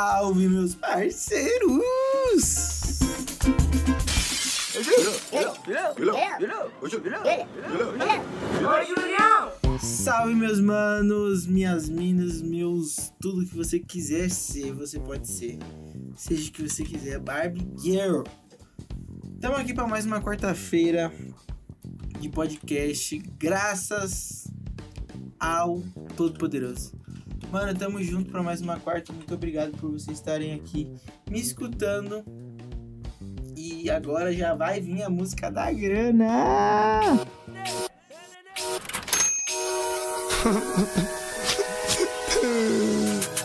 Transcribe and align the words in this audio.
Salve, 0.00 0.48
meus 0.48 0.74
parceiros! 0.74 1.84
Salve, 9.78 10.34
meus 10.34 10.58
manos, 10.58 11.46
minhas 11.46 11.90
minas, 11.90 12.40
meus. 12.40 13.12
Tudo 13.20 13.44
que 13.44 13.54
você 13.54 13.78
quiser 13.78 14.30
ser, 14.30 14.72
você 14.72 14.98
pode 14.98 15.28
ser. 15.28 15.58
Seja 16.16 16.48
o 16.48 16.52
que 16.54 16.66
você 16.66 16.82
quiser, 16.82 17.18
Barbie 17.18 17.68
Girl. 17.78 18.22
Estamos 19.34 19.58
aqui 19.58 19.74
para 19.74 19.86
mais 19.86 20.06
uma 20.06 20.22
quarta-feira 20.22 21.12
de 22.18 22.30
podcast, 22.30 23.18
graças 23.38 24.50
ao 25.38 25.82
Todo-Poderoso. 26.16 26.99
Mano, 27.50 27.76
tamo 27.76 28.00
junto 28.00 28.30
para 28.30 28.42
mais 28.44 28.60
uma 28.60 28.78
quarta. 28.78 29.12
Muito 29.12 29.34
obrigado 29.34 29.72
por 29.72 29.90
vocês 29.90 30.18
estarem 30.18 30.54
aqui 30.54 30.88
me 31.28 31.40
escutando. 31.40 32.24
E 33.56 33.90
agora 33.90 34.32
já 34.32 34.54
vai 34.54 34.80
vir 34.80 35.02
a 35.02 35.10
música 35.10 35.50
da 35.50 35.72
grana. 35.72 37.18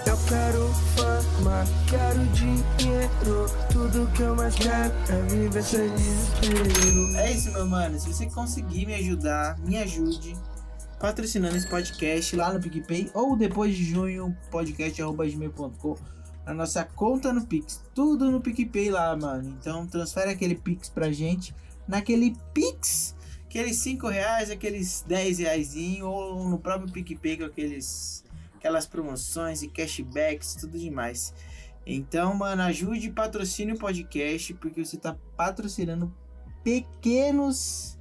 Eu 0.05 0.17
quero 0.29 0.69
fama, 0.95 1.65
quero 1.89 2.23
dinheiro. 2.27 3.47
Tudo 3.71 4.07
que 4.13 4.21
eu 4.21 4.35
mais 4.35 4.55
quero 4.55 4.93
é 5.09 5.21
viver 5.27 5.63
sem 5.63 5.89
desespero. 5.89 7.17
É 7.17 7.31
isso, 7.31 7.51
meu 7.51 7.65
mano. 7.67 7.99
Se 7.99 8.13
você 8.13 8.27
conseguir 8.27 8.85
me 8.85 8.95
ajudar, 8.95 9.57
me 9.59 9.77
ajude 9.77 10.37
patrocinando 10.99 11.55
esse 11.55 11.67
podcast 11.67 12.35
lá 12.35 12.53
no 12.53 12.59
PicPay 12.59 13.11
ou 13.13 13.35
depois 13.35 13.75
de 13.75 13.83
junho, 13.83 14.35
podcast.gmail.com 14.51 15.95
na 16.45 16.53
nossa 16.53 16.83
conta 16.83 17.33
no 17.33 17.45
Pix. 17.45 17.81
Tudo 17.93 18.31
no 18.31 18.39
PicPay 18.39 18.91
lá, 18.91 19.15
mano. 19.15 19.49
Então 19.59 19.87
transfere 19.87 20.29
aquele 20.31 20.55
Pix 20.55 20.89
pra 20.89 21.11
gente 21.11 21.55
naquele 21.87 22.35
Pix. 22.53 23.15
Aqueles 23.45 23.77
5 23.77 24.07
reais, 24.07 24.51
aqueles 24.51 25.03
10 25.07 25.39
reais 25.39 25.75
ou 26.03 26.47
no 26.47 26.59
próprio 26.59 26.91
PicPay 26.91 27.37
com 27.37 27.45
aqueles, 27.45 28.23
aquelas 28.55 28.85
promoções 28.85 29.63
e 29.63 29.69
cashbacks, 29.69 30.55
tudo 30.55 30.77
demais. 30.77 31.33
Então, 31.85 32.35
mano, 32.35 32.63
ajude 32.63 33.07
e 33.07 33.11
patrocine 33.11 33.71
o 33.71 33.77
podcast, 33.77 34.53
porque 34.55 34.83
você 34.83 34.97
tá 34.97 35.15
patrocinando 35.37 36.13
pequenos 36.63 37.94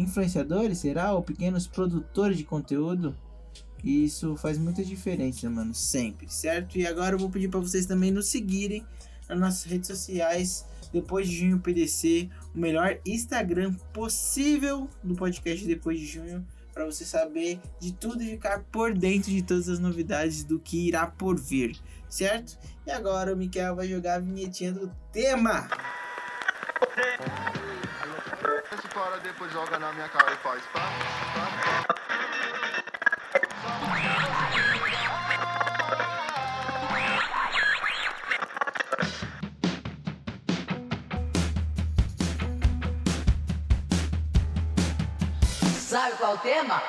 influenciadores, 0.00 0.78
será? 0.78 1.12
Ou 1.12 1.22
pequenos 1.22 1.66
produtores 1.66 2.36
de 2.36 2.44
conteúdo. 2.44 3.16
E 3.84 4.04
isso 4.04 4.36
faz 4.36 4.58
muita 4.58 4.84
diferença, 4.84 5.48
mano, 5.48 5.74
sempre, 5.74 6.28
certo? 6.28 6.76
E 6.76 6.86
agora 6.86 7.14
eu 7.14 7.18
vou 7.18 7.30
pedir 7.30 7.48
para 7.48 7.60
vocês 7.60 7.86
também 7.86 8.10
nos 8.10 8.28
seguirem 8.28 8.84
nas 9.28 9.38
nossas 9.38 9.64
redes 9.64 9.88
sociais. 9.88 10.64
Depois 10.92 11.28
de 11.28 11.36
junho 11.36 11.58
PDC, 11.58 12.28
o 12.54 12.58
melhor 12.58 12.98
Instagram 13.04 13.74
possível 13.92 14.88
do 15.02 15.14
podcast 15.14 15.64
depois 15.66 15.98
de 15.98 16.06
junho, 16.06 16.46
para 16.72 16.84
você 16.84 17.04
saber 17.04 17.60
de 17.80 17.92
tudo 17.92 18.22
e 18.22 18.30
ficar 18.30 18.64
por 18.70 18.94
dentro 18.94 19.30
de 19.30 19.42
todas 19.42 19.68
as 19.68 19.78
novidades 19.78 20.44
do 20.44 20.58
que 20.58 20.88
irá 20.88 21.06
por 21.06 21.38
vir, 21.38 21.76
certo? 22.08 22.58
E 22.86 22.90
agora 22.90 23.34
o 23.34 23.36
Miquel 23.36 23.74
vai 23.74 23.88
jogar 23.88 24.14
a 24.14 24.18
vinhetinha 24.20 24.72
do 24.72 24.90
tema. 25.12 25.68
Para 28.96 29.18
depois 29.18 29.52
joga 29.52 29.78
na 29.78 29.92
minha 29.92 30.08
cara 30.08 30.32
e 30.32 30.36
faz 30.36 30.64
pá, 30.72 30.80
pá, 31.34 31.50
pá. 31.68 31.96
Sabe 45.78 46.16
qual 46.16 46.34
o 46.36 46.38
tema? 46.38 46.82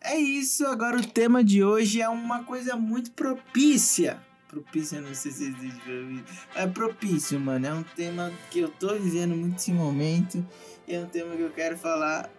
É 0.00 0.14
isso, 0.16 0.64
agora 0.68 0.98
o 0.98 1.04
tema 1.04 1.42
de 1.42 1.64
hoje 1.64 2.00
é 2.00 2.08
uma 2.08 2.44
coisa 2.44 2.76
muito 2.76 3.10
propícia. 3.10 4.23
Propícia, 4.54 5.00
não 5.00 5.12
sei 5.12 5.32
se 5.32 5.44
existe 5.48 5.80
pra 5.80 5.92
mim. 5.94 6.22
É 6.54 6.64
propício, 6.64 7.40
mano. 7.40 7.66
É 7.66 7.74
um 7.74 7.82
tema 7.82 8.30
que 8.52 8.60
eu 8.60 8.68
tô 8.68 8.94
vivendo 8.94 9.34
muito 9.34 9.56
esse 9.56 9.72
momento. 9.72 10.46
E 10.86 10.94
é 10.94 11.00
um 11.00 11.06
tema 11.06 11.34
que 11.34 11.42
eu 11.42 11.50
quero 11.50 11.76
falar 11.76 12.30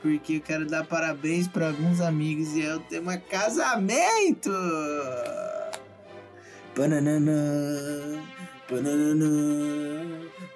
porque 0.00 0.34
eu 0.34 0.40
quero 0.40 0.66
dar 0.66 0.84
parabéns 0.84 1.46
para 1.46 1.68
alguns 1.68 2.00
amigos 2.00 2.56
e 2.56 2.62
é 2.62 2.74
o 2.74 2.80
tema 2.80 3.16
casamento. 3.16 4.50
Pananana, 6.74 8.20
pananana, 8.68 9.30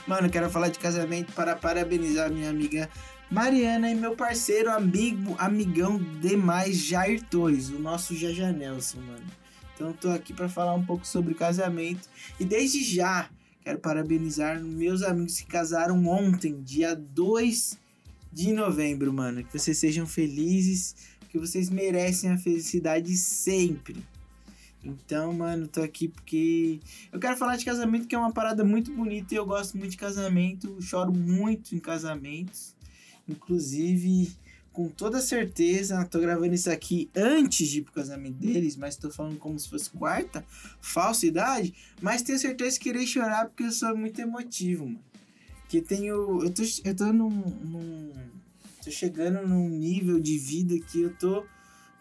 Mano, 0.05 0.29
quero 0.29 0.51
falar 0.51 0.69
de 0.69 0.77
casamento 0.77 1.33
para 1.33 1.55
parabenizar 1.55 2.31
minha 2.31 2.47
amiga 2.47 2.87
Mariana 3.27 3.89
e 3.89 3.95
meu 3.95 4.15
parceiro, 4.15 4.69
amigo, 4.69 5.35
amigão 5.39 5.97
demais, 6.21 6.77
Jair 6.77 7.23
Torres, 7.23 7.69
o 7.69 7.79
nosso 7.79 8.15
Jaja 8.15 8.51
Nelson, 8.51 8.99
mano. 8.99 9.25
Então 9.73 9.91
tô 9.93 10.11
aqui 10.11 10.31
para 10.31 10.47
falar 10.47 10.75
um 10.75 10.85
pouco 10.85 11.07
sobre 11.07 11.33
casamento 11.33 12.07
e 12.39 12.45
desde 12.45 12.83
já 12.83 13.27
quero 13.63 13.79
parabenizar 13.79 14.61
meus 14.61 15.01
amigos 15.01 15.39
que 15.39 15.47
casaram 15.47 16.05
ontem, 16.05 16.61
dia 16.61 16.93
2 16.95 17.79
de 18.31 18.53
novembro, 18.53 19.11
mano. 19.11 19.43
Que 19.43 19.57
vocês 19.57 19.79
sejam 19.79 20.05
felizes, 20.05 20.95
que 21.29 21.39
vocês 21.39 21.67
merecem 21.67 22.29
a 22.29 22.37
felicidade 22.37 23.17
sempre. 23.17 24.05
Então, 24.83 25.31
mano, 25.33 25.67
tô 25.67 25.81
aqui 25.81 26.07
porque 26.07 26.79
eu 27.11 27.19
quero 27.19 27.37
falar 27.37 27.55
de 27.55 27.65
casamento, 27.65 28.07
que 28.07 28.15
é 28.15 28.17
uma 28.17 28.33
parada 28.33 28.63
muito 28.63 28.91
bonita 28.91 29.33
e 29.33 29.37
eu 29.37 29.45
gosto 29.45 29.77
muito 29.77 29.91
de 29.91 29.97
casamento, 29.97 30.81
choro 30.81 31.13
muito 31.13 31.75
em 31.75 31.79
casamentos. 31.79 32.75
Inclusive, 33.29 34.35
com 34.73 34.89
toda 34.89 35.21
certeza, 35.21 36.03
tô 36.05 36.19
gravando 36.19 36.55
isso 36.55 36.71
aqui 36.71 37.09
antes 37.15 37.67
de 37.67 37.79
ir 37.79 37.81
pro 37.83 37.93
casamento 37.93 38.37
deles, 38.37 38.75
mas 38.75 38.95
tô 38.95 39.11
falando 39.11 39.37
como 39.37 39.59
se 39.59 39.69
fosse 39.69 39.89
quarta, 39.91 40.43
falsidade, 40.81 41.73
mas 42.01 42.23
tenho 42.23 42.39
certeza 42.39 42.79
que 42.79 42.89
irei 42.89 43.05
chorar 43.05 43.45
porque 43.45 43.63
eu 43.63 43.71
sou 43.71 43.95
muito 43.95 44.19
emotivo, 44.19 44.85
mano. 44.85 45.11
Que 45.69 45.81
tenho. 45.81 46.43
Eu 46.43 46.51
tô, 46.51 46.63
eu 46.83 46.95
tô 46.95 47.13
num, 47.13 47.29
num. 47.29 48.11
Tô 48.83 48.91
chegando 48.91 49.47
num 49.47 49.69
nível 49.69 50.19
de 50.19 50.37
vida 50.37 50.77
que 50.79 51.01
eu 51.01 51.15
tô 51.15 51.45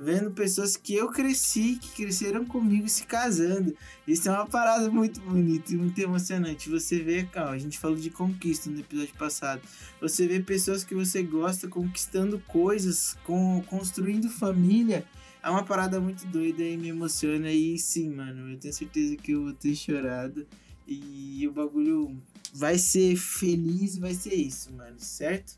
vendo 0.01 0.31
pessoas 0.31 0.79
que 0.79 0.95
eu 0.95 1.11
cresci, 1.11 1.79
que 1.79 1.91
cresceram 1.91 2.47
comigo 2.47 2.89
se 2.89 3.05
casando. 3.05 3.77
Isso 4.09 4.31
é 4.31 4.33
uma 4.33 4.47
parada 4.47 4.91
muito 4.91 5.21
bonita 5.21 5.75
e 5.75 5.77
muito 5.77 5.99
emocionante. 5.99 6.71
Você 6.71 7.01
vê, 7.01 7.25
calma, 7.25 7.51
a 7.51 7.59
gente 7.59 7.79
falou 7.79 7.99
de 7.99 8.09
conquista 8.09 8.71
no 8.71 8.81
episódio 8.81 9.15
passado. 9.17 9.61
Você 10.01 10.27
vê 10.27 10.41
pessoas 10.41 10.83
que 10.83 10.95
você 10.95 11.23
gosta 11.23 11.69
conquistando 11.69 12.39
coisas, 12.49 13.15
com, 13.25 13.63
construindo 13.67 14.31
família. 14.31 15.05
É 15.43 15.51
uma 15.51 15.65
parada 15.65 16.01
muito 16.01 16.27
doida 16.29 16.63
e 16.63 16.79
me 16.79 16.89
emociona. 16.89 17.53
E 17.53 17.79
sim, 17.79 18.09
mano, 18.09 18.51
eu 18.51 18.59
tenho 18.59 18.73
certeza 18.73 19.17
que 19.17 19.33
eu 19.33 19.43
vou 19.43 19.53
ter 19.53 19.75
chorado. 19.75 20.47
E 20.89 21.47
o 21.47 21.53
bagulho 21.53 22.17
vai 22.55 22.79
ser 22.79 23.17
feliz, 23.17 23.99
vai 23.99 24.15
ser 24.15 24.35
isso, 24.35 24.73
mano, 24.73 24.99
certo? 24.99 25.55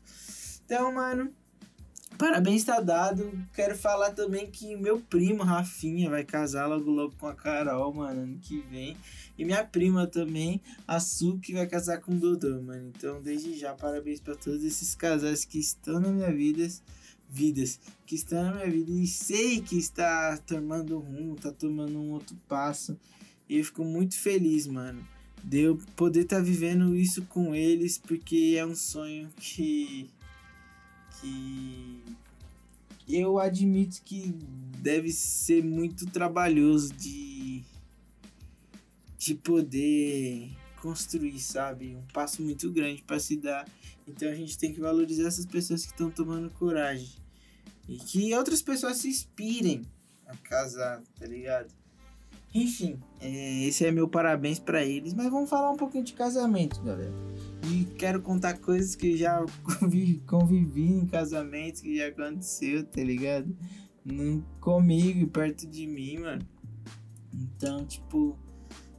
Então, 0.65 0.93
mano, 0.93 1.31
Parabéns 2.17 2.63
tá 2.63 2.79
dado. 2.79 3.31
Quero 3.53 3.77
falar 3.77 4.11
também 4.11 4.49
que 4.49 4.75
meu 4.75 4.99
primo, 4.99 5.43
Rafinha, 5.43 6.09
vai 6.09 6.23
casar 6.23 6.67
logo 6.67 6.89
logo 6.89 7.15
com 7.19 7.27
a 7.27 7.33
Carol, 7.33 7.93
mano, 7.93 8.21
ano 8.21 8.39
que 8.39 8.59
vem. 8.69 8.95
E 9.37 9.43
minha 9.43 9.63
prima 9.63 10.05
também, 10.05 10.61
a 10.87 10.99
Su, 10.99 11.39
que 11.39 11.53
vai 11.53 11.65
casar 11.67 11.99
com 11.99 12.13
o 12.13 12.19
Dodô, 12.19 12.61
mano. 12.61 12.91
Então, 12.95 13.21
desde 13.21 13.57
já, 13.57 13.73
parabéns 13.73 14.19
para 14.19 14.35
todos 14.35 14.63
esses 14.63 14.93
casais 14.95 15.43
que 15.43 15.59
estão 15.59 15.99
na 15.99 16.09
minha 16.09 16.31
vida. 16.31 16.67
Vidas 17.29 17.79
que 18.05 18.13
estão 18.13 18.43
na 18.43 18.53
minha 18.53 18.69
vida 18.69 18.91
e 18.91 19.07
sei 19.07 19.59
que 19.59 19.75
está 19.75 20.37
tomando 20.37 20.99
rumo, 20.99 21.35
tá 21.35 21.51
tomando 21.51 21.97
um 21.97 22.11
outro 22.11 22.35
passo. 22.47 22.95
E 23.49 23.57
eu 23.57 23.65
fico 23.65 23.83
muito 23.83 24.15
feliz, 24.15 24.67
mano, 24.67 25.03
de 25.43 25.61
eu 25.61 25.79
poder 25.95 26.21
estar 26.21 26.37
tá 26.37 26.41
vivendo 26.43 26.95
isso 26.95 27.23
com 27.23 27.55
eles, 27.55 27.97
porque 27.97 28.55
é 28.55 28.63
um 28.63 28.75
sonho 28.75 29.29
que 29.37 30.11
que 31.23 32.03
eu 33.07 33.39
admito 33.39 34.01
que 34.03 34.33
deve 34.79 35.11
ser 35.11 35.63
muito 35.63 36.05
trabalhoso 36.05 36.93
de 36.93 37.63
de 39.17 39.35
poder 39.35 40.51
construir, 40.81 41.39
sabe? 41.39 41.95
Um 41.95 42.05
passo 42.13 42.41
muito 42.41 42.69
grande 42.69 43.01
para 43.03 43.19
se 43.19 43.37
dar. 43.37 43.65
Então 44.05 44.29
a 44.29 44.35
gente 44.35 44.57
tem 44.57 44.73
que 44.73 44.81
valorizar 44.81 45.27
essas 45.27 45.45
pessoas 45.45 45.85
que 45.85 45.91
estão 45.91 46.11
tomando 46.11 46.49
coragem 46.49 47.09
e 47.87 47.97
que 47.97 48.33
outras 48.35 48.61
pessoas 48.61 48.97
se 48.97 49.07
inspirem 49.07 49.83
a 50.27 50.35
casar, 50.35 51.01
tá 51.17 51.25
ligado? 51.25 51.73
Enfim, 52.53 52.99
é, 53.19 53.63
esse 53.63 53.85
é 53.85 53.91
meu 53.91 54.07
parabéns 54.07 54.59
pra 54.59 54.83
eles. 54.83 55.13
Mas 55.13 55.29
vamos 55.29 55.49
falar 55.49 55.71
um 55.71 55.77
pouquinho 55.77 56.03
de 56.03 56.13
casamento, 56.13 56.81
galera. 56.81 57.13
E 57.71 57.85
quero 57.97 58.21
contar 58.21 58.57
coisas 58.57 58.95
que 58.95 59.15
já 59.17 59.43
convivi, 59.79 60.21
convivi 60.27 60.83
em 60.83 61.05
casamentos 61.05 61.81
que 61.81 61.97
já 61.97 62.07
aconteceu, 62.07 62.83
tá 62.85 63.01
ligado? 63.03 63.55
Comigo 64.59 65.19
e 65.21 65.25
perto 65.25 65.65
de 65.67 65.87
mim, 65.87 66.17
mano. 66.19 66.41
Então, 67.33 67.85
tipo, 67.85 68.37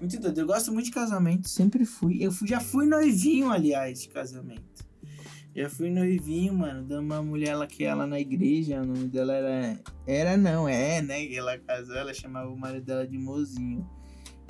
muito 0.00 0.18
doido. 0.18 0.40
Eu 0.40 0.46
gosto 0.46 0.72
muito 0.72 0.86
de 0.86 0.92
casamento, 0.92 1.48
sempre 1.48 1.84
fui. 1.84 2.18
Eu 2.24 2.32
fui- 2.32 2.48
já 2.48 2.58
fui 2.60 2.86
noivinho, 2.86 3.50
aliás, 3.50 4.02
de 4.02 4.08
casamento. 4.08 4.84
Já 5.54 5.68
fui 5.70 5.88
noivinho, 5.90 6.54
mano, 6.54 6.84
de 6.84 6.94
uma 6.94 7.22
mulher 7.22 7.54
lá 7.54 7.66
que 7.66 7.84
ela 7.84 8.06
na 8.08 8.18
igreja, 8.18 8.80
o 8.82 8.86
nome 8.86 9.06
dela 9.08 9.34
era. 9.34 9.80
Era 10.06 10.36
não, 10.36 10.66
é, 10.68 11.00
né? 11.00 11.32
Ela 11.32 11.56
casou, 11.58 11.94
ela 11.94 12.12
chamava 12.12 12.50
o 12.50 12.58
marido 12.58 12.86
dela 12.86 13.06
de 13.06 13.16
mozinho. 13.18 13.88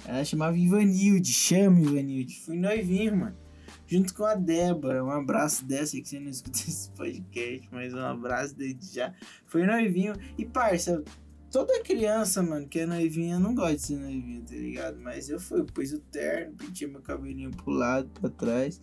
Ela 0.06 0.25
chamava 0.25 0.56
Ivanilde, 0.56 1.31
chama 1.32 1.81
Ivanilde. 1.81 2.40
Fui 2.40 2.56
noivinho, 2.56 3.17
mano. 3.17 3.37
Junto 3.86 4.14
com 4.14 4.25
a 4.25 4.34
Débora. 4.34 5.04
Um 5.04 5.10
abraço 5.10 5.64
dessa 5.64 6.00
que 6.00 6.08
você 6.08 6.19
não 6.19 6.31
escuta 6.31 6.58
esse 6.66 6.90
podcast, 6.90 7.69
mas 7.70 7.92
um 7.92 8.00
abraço 8.00 8.54
desde 8.54 8.94
já. 8.94 9.14
Foi 9.46 9.66
noivinho. 9.66 10.14
E, 10.38 10.44
parça, 10.44 11.02
toda 11.50 11.82
criança, 11.82 12.42
mano, 12.42 12.66
que 12.66 12.81
é 12.81 12.86
noivinha, 12.86 13.38
não 13.38 13.54
gosta 13.54 13.76
de 13.76 13.82
ser 13.82 13.96
noivinha, 13.96 14.42
tá 14.42 14.54
ligado? 14.54 15.00
Mas 15.00 15.28
eu 15.28 15.38
fui, 15.38 15.62
pus 15.64 15.92
o 15.92 16.00
terno, 16.00 16.56
pintei 16.56 16.88
meu 16.88 17.00
cabelinho 17.00 17.50
pro 17.50 17.70
lado, 17.70 18.08
pra 18.20 18.31
trás. 18.31 18.81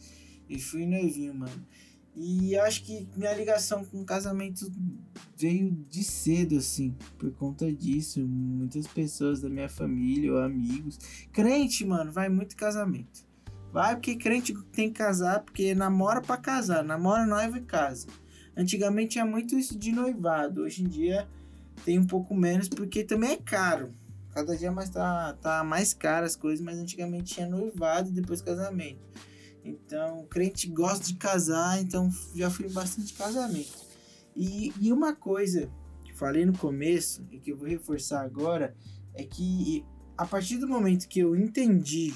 E 0.47 0.59
fui 0.59 0.85
noivinho, 0.85 1.33
mano. 1.33 1.67
E 2.15 2.53
eu 2.53 2.63
acho 2.63 2.83
que 2.83 3.07
minha 3.15 3.33
ligação 3.33 3.85
com 3.85 4.01
o 4.01 4.05
casamento 4.05 4.69
veio 5.37 5.71
de 5.89 6.03
cedo, 6.03 6.57
assim, 6.57 6.95
por 7.17 7.31
conta 7.31 7.71
disso. 7.71 8.19
Muitas 8.25 8.85
pessoas 8.87 9.41
da 9.41 9.49
minha 9.49 9.69
família 9.69 10.33
ou 10.33 10.39
amigos. 10.39 10.99
Crente, 11.31 11.85
mano, 11.85 12.11
vai 12.11 12.27
muito 12.27 12.55
casamento. 12.55 13.30
Vai 13.71 13.95
porque 13.95 14.15
crente 14.15 14.53
tem 14.73 14.89
que 14.89 14.97
casar, 14.97 15.41
porque 15.41 15.73
namora 15.73 16.21
pra 16.21 16.37
casar, 16.37 16.83
namora 16.83 17.25
noiva 17.25 17.57
e 17.57 17.61
casa. 17.61 18.07
Antigamente 18.55 19.11
tinha 19.11 19.25
muito 19.25 19.57
isso 19.57 19.77
de 19.77 19.91
noivado, 19.91 20.61
hoje 20.61 20.83
em 20.83 20.87
dia 20.87 21.27
tem 21.85 21.97
um 21.97 22.05
pouco 22.05 22.35
menos, 22.35 22.67
porque 22.67 23.03
também 23.03 23.31
é 23.31 23.37
caro. 23.37 23.93
Cada 24.33 24.55
dia 24.55 24.71
mais 24.71 24.89
tá, 24.89 25.33
tá 25.41 25.63
mais 25.63 25.93
caro 25.93 26.25
as 26.25 26.35
coisas, 26.35 26.63
mas 26.63 26.77
antigamente 26.77 27.33
tinha 27.33 27.47
noivado 27.47 28.09
e 28.09 28.11
depois 28.11 28.41
casamento. 28.41 29.01
Então, 29.63 30.25
crente 30.29 30.67
gosta 30.67 31.05
de 31.05 31.15
casar, 31.15 31.81
então 31.81 32.09
já 32.35 32.49
fui 32.49 32.69
bastante 32.69 33.13
casamento. 33.13 33.77
E, 34.35 34.73
e 34.79 34.91
uma 34.91 35.13
coisa 35.13 35.69
que 36.03 36.13
falei 36.13 36.45
no 36.45 36.57
começo 36.57 37.25
e 37.31 37.39
que 37.39 37.51
eu 37.51 37.57
vou 37.57 37.67
reforçar 37.67 38.21
agora 38.21 38.75
é 39.13 39.23
que 39.23 39.85
a 40.17 40.25
partir 40.25 40.57
do 40.57 40.67
momento 40.67 41.07
que 41.07 41.19
eu 41.19 41.35
entendi 41.35 42.13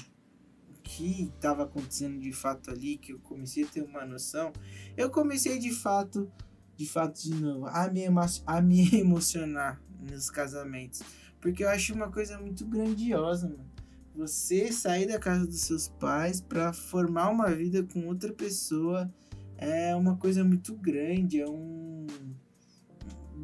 que 0.86 1.32
estava 1.34 1.64
acontecendo 1.64 2.20
de 2.20 2.32
fato 2.32 2.70
ali, 2.70 2.96
que 2.96 3.12
eu 3.12 3.18
comecei 3.18 3.64
a 3.64 3.66
ter 3.66 3.82
uma 3.82 4.04
noção, 4.06 4.52
eu 4.96 5.10
comecei 5.10 5.58
de 5.58 5.72
fato, 5.72 6.30
de 6.76 6.86
fato 6.86 7.20
de 7.20 7.34
novo, 7.34 7.66
a 7.66 7.88
me, 7.88 8.02
emo- 8.02 8.20
a 8.46 8.60
me 8.62 8.88
emocionar 8.94 9.82
nos 10.00 10.30
casamentos. 10.30 11.02
Porque 11.40 11.64
eu 11.64 11.68
acho 11.68 11.92
uma 11.92 12.10
coisa 12.10 12.38
muito 12.38 12.64
grandiosa, 12.64 13.48
mano 13.48 13.76
você 14.14 14.72
sair 14.72 15.06
da 15.06 15.18
casa 15.18 15.46
dos 15.46 15.60
seus 15.60 15.88
pais 15.88 16.40
para 16.40 16.72
formar 16.72 17.28
uma 17.28 17.50
vida 17.50 17.82
com 17.82 18.06
outra 18.06 18.32
pessoa 18.32 19.12
é 19.58 19.94
uma 19.94 20.16
coisa 20.16 20.42
muito 20.42 20.74
grande, 20.74 21.38
é 21.38 21.46
um 21.46 22.06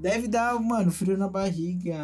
deve 0.01 0.27
dar, 0.29 0.59
mano, 0.59 0.91
frio 0.91 1.19
na 1.19 1.29
barriga, 1.29 1.95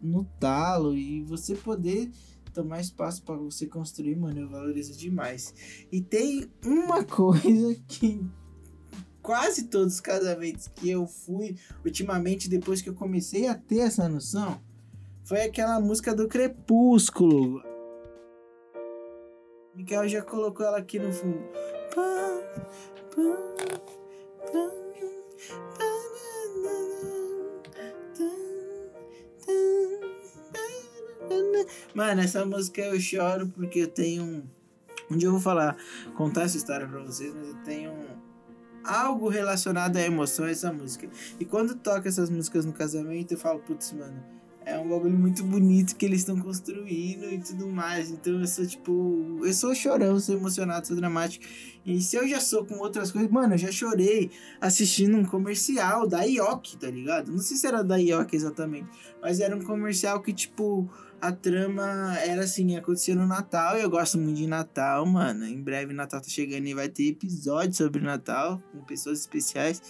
no 0.00 0.24
talo 0.40 0.96
e 0.96 1.22
você 1.22 1.54
poder 1.54 2.10
tomar 2.58 2.80
espaço 2.80 3.22
para 3.22 3.36
você 3.36 3.66
construir, 3.66 4.16
mano, 4.16 4.40
eu 4.40 4.48
valorizo 4.48 4.98
demais. 4.98 5.54
E 5.92 6.00
tem 6.00 6.50
uma 6.64 7.04
coisa 7.06 7.76
que 7.86 8.20
quase 9.22 9.64
todos 9.64 9.94
os 9.94 10.00
casamentos 10.00 10.66
que 10.66 10.90
eu 10.90 11.06
fui 11.06 11.56
ultimamente 11.84 12.48
depois 12.48 12.82
que 12.82 12.88
eu 12.88 12.94
comecei 12.94 13.46
a 13.46 13.54
ter 13.54 13.78
essa 13.78 14.08
noção 14.08 14.60
foi 15.22 15.42
aquela 15.42 15.78
música 15.78 16.12
do 16.12 16.26
Crepúsculo. 16.26 17.62
Miguel 19.76 20.08
já 20.08 20.22
colocou 20.22 20.66
ela 20.66 20.78
aqui 20.78 20.98
no 20.98 21.12
fundo. 21.12 21.38
Pá, 21.94 22.40
pá, 23.14 23.47
Mano, 31.98 32.20
essa 32.20 32.46
música 32.46 32.80
eu 32.80 33.00
choro 33.00 33.48
porque 33.48 33.80
eu 33.80 33.88
tenho. 33.88 34.22
um- 34.22 34.42
Um 35.10 35.16
dia 35.16 35.26
eu 35.26 35.32
vou 35.32 35.40
falar, 35.40 35.74
contar 36.14 36.42
essa 36.42 36.56
história 36.56 36.86
pra 36.86 37.00
vocês, 37.02 37.34
mas 37.34 37.48
eu 37.48 37.54
tenho 37.64 37.90
um- 37.90 38.18
algo 38.84 39.28
relacionado 39.28 39.96
à 39.96 40.02
emoção 40.02 40.44
a 40.44 40.50
essa 40.50 40.70
música. 40.72 41.08
E 41.40 41.44
quando 41.44 41.74
toca 41.74 42.08
essas 42.08 42.28
músicas 42.30 42.64
no 42.66 42.72
casamento, 42.74 43.32
eu 43.32 43.38
falo, 43.38 43.58
putz, 43.58 43.92
mano, 43.94 44.22
é 44.66 44.78
um 44.78 44.86
bagulho 44.86 45.16
muito 45.18 45.42
bonito 45.42 45.96
que 45.96 46.04
eles 46.04 46.20
estão 46.20 46.38
construindo 46.38 47.24
e 47.24 47.38
tudo 47.40 47.66
mais. 47.68 48.10
Então 48.10 48.38
eu 48.38 48.46
sou 48.46 48.66
tipo. 48.66 49.40
Eu 49.42 49.52
sou 49.54 49.74
chorão, 49.74 50.20
sou 50.20 50.36
emocionado, 50.36 50.86
sou 50.86 50.94
dramático. 50.94 51.44
E 51.86 52.00
se 52.02 52.14
eu 52.16 52.28
já 52.28 52.38
sou 52.38 52.66
com 52.66 52.74
outras 52.76 53.10
coisas, 53.10 53.30
mano, 53.30 53.54
eu 53.54 53.58
já 53.58 53.72
chorei 53.72 54.30
assistindo 54.60 55.16
um 55.16 55.24
comercial 55.24 56.06
da 56.06 56.22
Ioki, 56.22 56.76
tá 56.76 56.90
ligado? 56.90 57.32
Não 57.32 57.38
sei 57.38 57.56
se 57.56 57.66
era 57.66 57.82
da 57.82 57.96
Ioki 57.96 58.36
exatamente, 58.36 58.88
mas 59.22 59.40
era 59.40 59.56
um 59.56 59.62
comercial 59.64 60.20
que, 60.20 60.34
tipo, 60.34 60.86
a 61.20 61.32
trama 61.32 62.16
era 62.18 62.42
assim, 62.42 62.76
acontecia 62.76 63.14
no 63.14 63.26
Natal. 63.26 63.76
Eu 63.76 63.90
gosto 63.90 64.18
muito 64.18 64.36
de 64.36 64.46
Natal, 64.46 65.04
mano. 65.04 65.44
Em 65.44 65.60
breve 65.60 65.92
Natal 65.92 66.20
tá 66.20 66.28
chegando 66.28 66.66
e 66.66 66.74
vai 66.74 66.88
ter 66.88 67.08
episódio 67.08 67.74
sobre 67.74 68.00
Natal, 68.00 68.62
com 68.72 68.84
pessoas 68.84 69.20
especiais. 69.20 69.82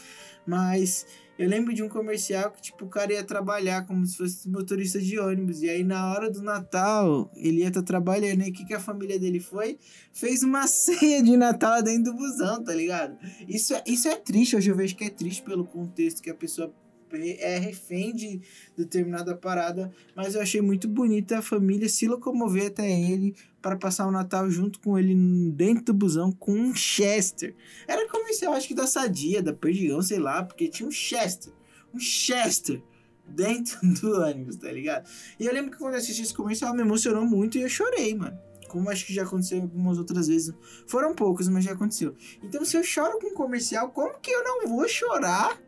Mas 0.46 1.06
eu 1.38 1.48
lembro 1.48 1.74
de 1.74 1.82
um 1.82 1.88
comercial 1.88 2.50
que, 2.50 2.62
tipo, 2.62 2.86
o 2.86 2.88
cara 2.88 3.12
ia 3.12 3.22
trabalhar 3.22 3.86
como 3.86 4.04
se 4.06 4.16
fosse 4.16 4.48
motorista 4.48 4.98
de 4.98 5.18
ônibus. 5.18 5.62
E 5.62 5.68
aí, 5.68 5.84
na 5.84 6.10
hora 6.10 6.30
do 6.30 6.42
Natal, 6.42 7.30
ele 7.36 7.58
ia 7.58 7.68
estar 7.68 7.82
trabalhando. 7.82 8.42
E 8.42 8.50
o 8.50 8.52
que, 8.52 8.64
que 8.64 8.74
a 8.74 8.80
família 8.80 9.18
dele 9.18 9.38
foi? 9.38 9.78
Fez 10.12 10.42
uma 10.42 10.66
ceia 10.68 11.22
de 11.22 11.36
Natal 11.36 11.82
dentro 11.82 12.12
do 12.12 12.14
busão, 12.14 12.64
tá 12.64 12.74
ligado? 12.74 13.18
Isso 13.46 13.74
é, 13.74 13.84
isso 13.86 14.08
é 14.08 14.16
triste. 14.16 14.56
Hoje 14.56 14.70
eu 14.70 14.76
vejo 14.76 14.96
que 14.96 15.04
é 15.04 15.10
triste 15.10 15.42
pelo 15.42 15.64
contexto 15.64 16.22
que 16.22 16.30
a 16.30 16.34
pessoa 16.34 16.72
é 17.38 17.58
refém 17.58 18.14
de 18.14 18.40
determinada 18.76 19.36
parada. 19.36 19.92
Mas 20.14 20.34
eu 20.34 20.40
achei 20.40 20.60
muito 20.60 20.88
bonita 20.88 21.38
a 21.38 21.42
família 21.42 21.88
se 21.88 22.06
locomover 22.06 22.66
até 22.66 22.90
ele 22.90 23.34
para 23.60 23.76
passar 23.76 24.06
o 24.06 24.10
Natal 24.10 24.50
junto 24.50 24.80
com 24.80 24.98
ele 24.98 25.14
dentro 25.52 25.86
do 25.86 25.94
busão 25.94 26.32
com 26.32 26.52
um 26.52 26.74
Chester. 26.74 27.54
Era 27.86 28.08
comercial, 28.08 28.52
acho 28.52 28.68
que 28.68 28.74
da 28.74 28.86
Sadia, 28.86 29.42
da 29.42 29.52
Perdigão, 29.52 30.00
sei 30.02 30.18
lá, 30.18 30.42
porque 30.42 30.68
tinha 30.68 30.88
um 30.88 30.92
Chester. 30.92 31.52
Um 31.92 31.98
Chester 31.98 32.82
dentro 33.26 33.78
do 34.00 34.20
ônibus, 34.20 34.56
tá 34.56 34.70
ligado? 34.70 35.08
E 35.38 35.46
eu 35.46 35.52
lembro 35.52 35.70
que 35.70 35.78
quando 35.78 35.94
eu 35.94 35.98
assisti 35.98 36.22
esse 36.22 36.34
comercial 36.34 36.74
me 36.74 36.82
emocionou 36.82 37.24
muito 37.24 37.58
e 37.58 37.62
eu 37.62 37.68
chorei, 37.68 38.14
mano. 38.14 38.38
Como 38.68 38.90
acho 38.90 39.06
que 39.06 39.14
já 39.14 39.22
aconteceu 39.22 39.62
algumas 39.62 39.98
outras 39.98 40.28
vezes. 40.28 40.54
Foram 40.86 41.14
poucos, 41.14 41.48
mas 41.48 41.64
já 41.64 41.72
aconteceu. 41.72 42.14
Então, 42.42 42.64
se 42.64 42.76
eu 42.76 42.84
choro 42.84 43.18
com 43.18 43.28
um 43.28 43.34
comercial, 43.34 43.90
como 43.90 44.18
que 44.20 44.30
eu 44.30 44.44
não 44.44 44.68
vou 44.68 44.86
chorar 44.86 45.58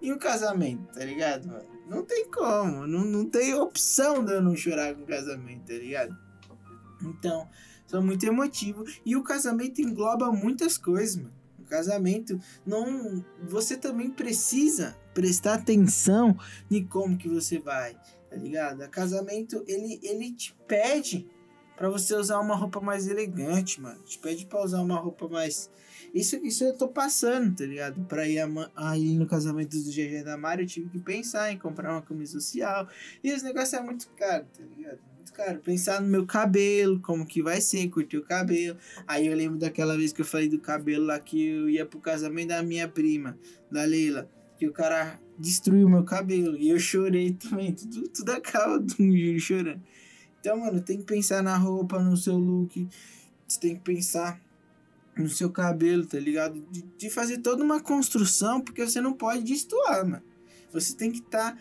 em 0.00 0.12
um 0.12 0.18
casamento, 0.18 0.92
tá 0.92 1.04
ligado, 1.04 1.48
mano? 1.48 1.66
Não 1.88 2.04
tem 2.04 2.30
como. 2.30 2.86
Não, 2.86 3.04
não 3.04 3.24
tem 3.24 3.54
opção 3.54 4.24
de 4.24 4.32
eu 4.32 4.42
não 4.42 4.54
chorar 4.54 4.94
com 4.94 5.04
casamento, 5.04 5.66
tá 5.66 5.74
ligado? 5.74 6.16
Então, 7.02 7.48
sou 7.86 8.02
muito 8.02 8.24
emotivo. 8.24 8.84
E 9.04 9.16
o 9.16 9.22
casamento 9.22 9.80
engloba 9.80 10.30
muitas 10.30 10.76
coisas, 10.76 11.16
mano. 11.16 11.32
O 11.58 11.64
casamento 11.64 12.38
não. 12.64 13.24
Você 13.42 13.76
também 13.76 14.10
precisa 14.10 14.96
prestar 15.12 15.54
atenção 15.54 16.38
em 16.70 16.84
como 16.84 17.16
que 17.16 17.28
você 17.28 17.58
vai, 17.58 17.94
tá 18.30 18.36
ligado? 18.36 18.82
O 18.84 18.90
casamento, 18.90 19.64
ele, 19.66 19.98
ele 20.02 20.32
te 20.32 20.54
pede 20.66 21.26
para 21.78 21.88
você 21.88 22.12
usar 22.16 22.40
uma 22.40 22.56
roupa 22.56 22.80
mais 22.80 23.06
elegante, 23.06 23.80
mano. 23.80 24.02
Te 24.02 24.18
pede 24.18 24.44
pra 24.44 24.64
usar 24.64 24.82
uma 24.82 24.98
roupa 24.98 25.28
mais. 25.28 25.70
Isso, 26.12 26.34
isso 26.44 26.64
eu 26.64 26.76
tô 26.76 26.88
passando, 26.88 27.54
tá 27.54 27.64
ligado? 27.64 28.04
Pra 28.06 28.28
ir 28.28 28.40
aí 28.74 29.16
no 29.16 29.26
casamento 29.26 29.76
do 29.76 29.84
GG 29.84 30.24
da 30.24 30.36
Mari, 30.36 30.64
eu 30.64 30.66
tive 30.66 30.88
que 30.88 30.98
pensar 30.98 31.52
em 31.52 31.56
comprar 31.56 31.92
uma 31.92 32.02
camisa 32.02 32.32
social. 32.32 32.88
E 33.22 33.28
esse 33.28 33.44
negócio 33.44 33.78
é 33.78 33.82
muito 33.82 34.10
caro, 34.16 34.44
tá 34.46 34.64
ligado? 34.76 34.98
Muito 35.14 35.32
caro. 35.32 35.60
Pensar 35.60 36.02
no 36.02 36.08
meu 36.08 36.26
cabelo, 36.26 37.00
como 37.00 37.24
que 37.24 37.40
vai 37.40 37.60
ser, 37.60 37.88
curtir 37.90 38.16
o 38.16 38.24
cabelo. 38.24 38.76
Aí 39.06 39.28
eu 39.28 39.36
lembro 39.36 39.56
daquela 39.56 39.96
vez 39.96 40.12
que 40.12 40.20
eu 40.20 40.26
falei 40.26 40.48
do 40.48 40.58
cabelo 40.58 41.04
lá 41.06 41.20
que 41.20 41.46
eu 41.46 41.70
ia 41.70 41.86
pro 41.86 42.00
casamento 42.00 42.48
da 42.48 42.60
minha 42.60 42.88
prima, 42.88 43.38
da 43.70 43.84
Leila. 43.84 44.28
Que 44.58 44.66
o 44.66 44.72
cara 44.72 45.20
destruiu 45.38 45.88
meu 45.88 46.02
cabelo. 46.02 46.56
E 46.56 46.70
eu 46.70 46.78
chorei 46.80 47.34
também. 47.34 47.72
Tudo, 47.72 48.08
tudo 48.08 48.32
acaba 48.32 48.80
do 48.80 48.96
Júlio 48.96 49.38
chorando. 49.38 49.80
Então, 50.48 50.60
mano, 50.60 50.80
tem 50.80 50.96
que 50.96 51.04
pensar 51.04 51.42
na 51.42 51.58
roupa, 51.58 51.98
no 51.98 52.16
seu 52.16 52.38
look. 52.38 52.88
Você 53.46 53.60
tem 53.60 53.74
que 53.74 53.82
pensar 53.82 54.40
no 55.14 55.28
seu 55.28 55.50
cabelo, 55.50 56.06
tá 56.06 56.18
ligado? 56.18 56.58
De, 56.70 56.80
de 56.96 57.10
fazer 57.10 57.36
toda 57.38 57.62
uma 57.62 57.82
construção, 57.82 58.58
porque 58.58 58.82
você 58.82 58.98
não 58.98 59.12
pode 59.12 59.42
destoar, 59.42 60.08
mano. 60.08 60.22
Você 60.72 60.96
tem 60.96 61.12
que 61.12 61.18
estar 61.18 61.54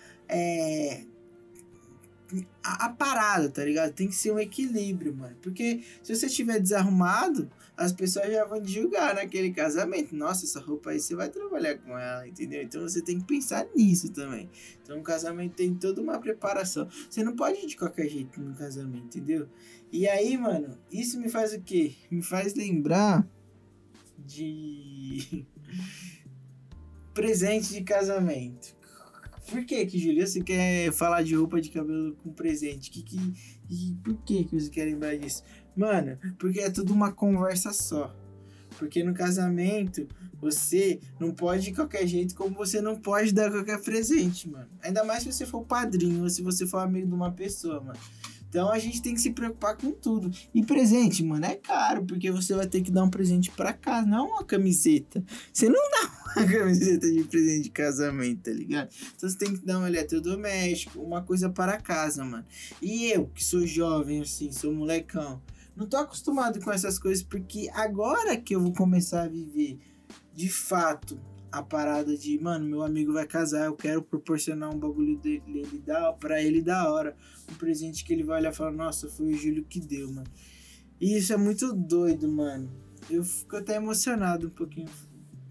a, 2.64 2.86
a 2.86 2.90
parada, 2.90 3.50
tá 3.50 3.64
ligado? 3.64 3.94
Tem 3.94 4.08
que 4.08 4.16
ser 4.16 4.32
um 4.32 4.40
equilíbrio, 4.40 5.16
mano. 5.16 5.36
Porque 5.42 5.84
se 6.04 6.16
você 6.16 6.26
estiver 6.26 6.60
desarrumado, 6.60 7.50
as 7.76 7.94
pessoas 7.94 8.32
já 8.32 8.44
vão 8.44 8.62
te 8.62 8.72
julgar 8.72 9.16
naquele 9.16 9.52
casamento. 9.52 10.16
Nossa, 10.16 10.46
essa 10.46 10.60
roupa 10.60 10.90
aí 10.90 11.00
você 11.00 11.16
vai 11.16 11.30
trabalhar 11.30 11.78
com 11.78 11.98
ela, 11.98 12.28
entendeu? 12.28 12.62
Então 12.62 12.82
você 12.82 13.02
tem 13.02 13.20
que 13.20 13.26
pensar 13.26 13.66
nisso 13.76 14.12
também. 14.12 14.50
Então 14.84 14.98
um 14.98 15.04
casamento 15.04 15.56
tem 15.56 15.74
toda 15.74 16.02
uma 16.02 16.20
preparação. 16.20 16.88
Você 17.10 17.24
não 17.24 17.36
pode 17.36 17.60
ir 17.60 17.68
de 17.68 17.78
qualquer 17.78 18.10
jeito 18.10 18.42
no 18.42 18.56
casamento, 18.56 19.18
entendeu? 19.18 19.48
E 19.92 20.08
aí, 20.08 20.38
mano, 20.38 20.78
isso 20.92 21.20
me 21.20 21.30
faz 21.30 21.54
o 21.54 21.62
quê? 21.62 21.96
Me 22.12 22.22
faz 22.22 22.54
lembrar 22.54 23.28
de 24.18 25.46
presente 27.14 27.74
de 27.74 27.84
casamento. 27.84 28.77
Por 29.50 29.66
que 29.66 29.86
que, 29.86 29.98
Julia, 29.98 30.27
você 30.27 30.42
quer 30.42 30.92
falar 30.92 31.24
de 31.24 31.36
roupa 31.36 31.62
de 31.62 31.70
cabelo 31.70 32.16
com 32.16 32.32
presente? 32.32 32.92
Que, 32.92 33.01
que, 33.01 33.98
por 34.04 34.16
que 34.24 34.44
que 34.44 34.60
você 34.60 34.70
quer 34.70 34.86
lembrar 34.86 35.18
disso? 35.18 35.44
Mano, 35.75 36.18
porque 36.38 36.60
é 36.60 36.70
tudo 36.70 36.94
uma 36.94 37.12
conversa 37.12 37.72
só. 37.72 38.13
Porque 38.77 39.04
no 39.04 39.13
casamento, 39.13 40.08
você 40.39 41.00
não 41.20 41.32
pode 41.32 41.63
de 41.63 41.74
qualquer 41.74 42.06
jeito, 42.06 42.36
como 42.36 42.56
você 42.56 42.82
não 42.82 42.96
pode 42.96 43.34
dar 43.34 43.50
qualquer 43.50 43.82
presente, 43.82 44.50
mano. 44.50 44.68
Ainda 44.82 45.04
mais 45.04 45.24
se 45.24 45.32
você 45.32 45.46
for 45.46 45.63
padrinho 45.63 46.24
ou 46.24 46.30
se 46.30 46.42
você 46.42 46.68
for 46.68 46.80
amigo 46.80 47.08
de 47.08 47.13
uma 47.13 47.32
pessoa, 47.32 47.82
mano. 47.82 48.00
Então 48.50 48.72
a 48.72 48.80
gente 48.80 49.01
tem 49.01 49.13
que 49.13 49.22
se 49.22 49.32
preocupar 49.32 49.75
com 49.75 49.92
tudo. 49.92 50.32
E 50.54 50.63
presente, 50.63 51.24
mano, 51.24 51.46
é 51.46 51.56
caro, 51.56 52.06
porque 52.06 52.32
você 52.32 52.54
vai 52.54 52.68
ter 52.68 52.82
que 52.82 52.92
dar 52.92 53.04
um 53.04 53.10
presente 53.10 53.51
para 53.51 53.74
casa, 53.74 54.08
não 54.08 54.27
uma 54.27 54.44
camiseta. 54.44 55.24
Você 55.51 55.68
não 55.68 55.82
dá 55.92 56.08
uma 56.38 56.48
camiseta 56.51 57.12
de 57.12 57.24
presente 57.24 57.63
de 57.63 57.70
casamento, 57.70 58.44
tá 58.44 58.51
ligado? 58.51 58.89
Então 59.15 59.29
você 59.29 59.38
tem 59.38 59.56
que 59.56 59.65
dar 59.65 59.79
um 59.79 59.88
eletrodoméstico, 59.88 61.01
uma 61.01 61.22
coisa 61.22 61.50
para 61.50 61.79
casa, 61.79 62.24
mano. 62.24 62.46
E 62.82 63.12
eu, 63.12 63.27
que 63.27 63.44
sou 63.44 63.65
jovem, 63.65 64.22
assim, 64.22 64.51
sou 64.51 64.74
molecão, 64.74 65.41
não 65.75 65.86
tô 65.86 65.98
acostumado 65.98 66.60
com 66.60 66.72
essas 66.72 66.98
coisas, 66.98 67.24
porque 67.24 67.70
agora 67.74 68.38
que 68.38 68.56
eu 68.56 68.62
vou 68.62 68.74
começar 68.74 69.24
a 69.24 69.27
viver 69.27 69.79
de 70.34 70.50
fato 70.50 71.20
a 71.51 71.63
parada 71.63 72.15
de, 72.17 72.38
mano, 72.39 72.65
meu 72.65 72.84
amigo 72.84 73.13
vai 73.13 73.25
casar, 73.25 73.65
eu 73.65 73.75
quero 73.75 74.01
proporcionar 74.01 74.74
um 74.74 74.77
bagulho 74.77 75.17
dele, 75.17 75.41
dele 75.41 75.82
da, 75.86 76.12
pra 76.13 76.41
ele 76.41 76.62
da 76.62 76.91
hora. 76.91 77.15
Um 77.50 77.56
presente 77.56 78.03
que 78.03 78.13
ele 78.13 78.24
vai 78.24 78.39
olhar 78.39 78.51
e 78.51 78.56
falar, 78.56 78.72
nossa, 78.72 79.10
foi 79.10 79.27
o 79.27 79.38
Júlio 79.38 79.63
que 79.63 79.79
deu, 79.79 80.12
mano. 80.12 80.27
E 81.00 81.17
isso 81.17 81.32
é 81.32 81.38
muito 81.38 81.74
doido, 81.74 82.27
mano. 82.27 82.70
Eu 83.10 83.24
fico 83.24 83.56
até 83.56 83.75
emocionado 83.75 84.48
um 84.48 84.51
pouquinho 84.51 84.88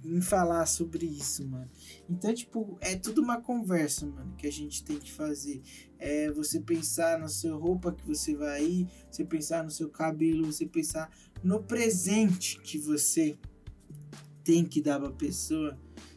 em 0.06 0.20
falar 0.20 0.66
sobre 0.66 1.04
isso, 1.04 1.46
mano. 1.46 1.68
Então, 2.08 2.32
tipo, 2.32 2.78
é 2.80 2.94
tudo 2.94 3.20
uma 3.20 3.40
conversa, 3.40 4.06
mano, 4.06 4.34
que 4.36 4.46
a 4.46 4.52
gente 4.52 4.84
tem 4.84 4.98
que 4.98 5.12
fazer. 5.12 5.60
É 5.98 6.30
você 6.30 6.60
pensar 6.60 7.18
na 7.18 7.28
sua 7.28 7.56
roupa 7.56 7.92
que 7.92 8.06
você 8.06 8.34
vai 8.36 8.64
ir, 8.64 8.88
você 9.10 9.24
pensar 9.24 9.64
no 9.64 9.70
seu 9.70 9.88
cabelo, 9.88 10.46
você 10.46 10.66
pensar 10.66 11.10
no 11.42 11.62
presente 11.62 12.60
que 12.60 12.78
você 12.78 13.36
tem 14.44 14.64
que 14.64 14.80
dar 14.80 15.00
pra 15.00 15.10
pessoa, 15.10 15.76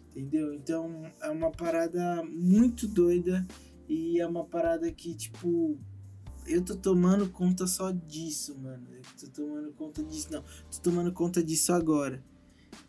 entendeu? 0.10 0.54
Então, 0.54 1.12
é 1.22 1.30
uma 1.30 1.52
parada 1.52 2.24
muito 2.24 2.88
doida 2.88 3.46
e 3.88 4.20
é 4.20 4.28
uma 4.28 4.46
parada 4.46 4.92
que, 4.92 5.16
tipo, 5.16 5.80
eu 6.46 6.64
tô 6.64 6.76
tomando 6.76 7.30
conta 7.30 7.66
só 7.66 7.92
disso, 7.92 8.58
mano. 8.60 8.88
Eu 8.92 9.02
tô 9.20 9.28
tomando 9.28 9.72
conta 9.74 10.04
disso, 10.04 10.28
não. 10.32 10.44
Tô 10.44 10.80
tomando 10.84 11.12
conta 11.12 11.44
disso 11.44 11.74
agora. 11.74 12.24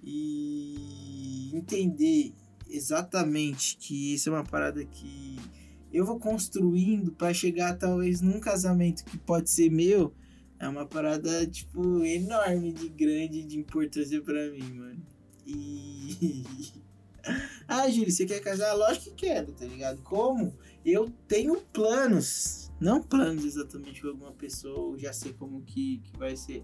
E 0.03 1.51
entender 1.53 2.33
exatamente 2.69 3.77
que 3.77 4.15
isso 4.15 4.29
é 4.29 4.33
uma 4.33 4.45
parada 4.45 4.85
que 4.85 5.37
eu 5.93 6.05
vou 6.05 6.19
construindo 6.19 7.13
para 7.13 7.35
chegar 7.35 7.77
talvez 7.77 8.21
num 8.21 8.39
casamento 8.39 9.05
que 9.05 9.19
pode 9.19 9.51
ser 9.51 9.71
meu. 9.71 10.15
É 10.59 10.69
uma 10.69 10.87
parada, 10.87 11.47
tipo, 11.47 12.05
enorme 12.05 12.73
de 12.73 12.89
grande, 12.89 13.45
de 13.45 13.59
importância 13.59 14.21
para 14.21 14.51
mim, 14.51 14.73
mano. 14.75 15.03
E. 15.47 16.45
ah, 17.67 17.89
Júlio, 17.89 18.11
você 18.11 18.27
quer 18.27 18.41
casar? 18.41 18.75
Lógico 18.75 19.07
que 19.17 19.27
quero, 19.27 19.53
tá 19.53 19.65
ligado? 19.65 20.03
Como? 20.03 20.55
Eu 20.85 21.11
tenho 21.27 21.57
planos. 21.73 22.71
Não 22.79 23.03
planos 23.03 23.45
exatamente 23.45 24.01
com 24.01 24.09
alguma 24.09 24.33
pessoa, 24.33 24.99
já 24.99 25.13
sei 25.13 25.33
como 25.33 25.63
que, 25.63 25.99
que 25.99 26.17
vai 26.19 26.37
ser. 26.37 26.63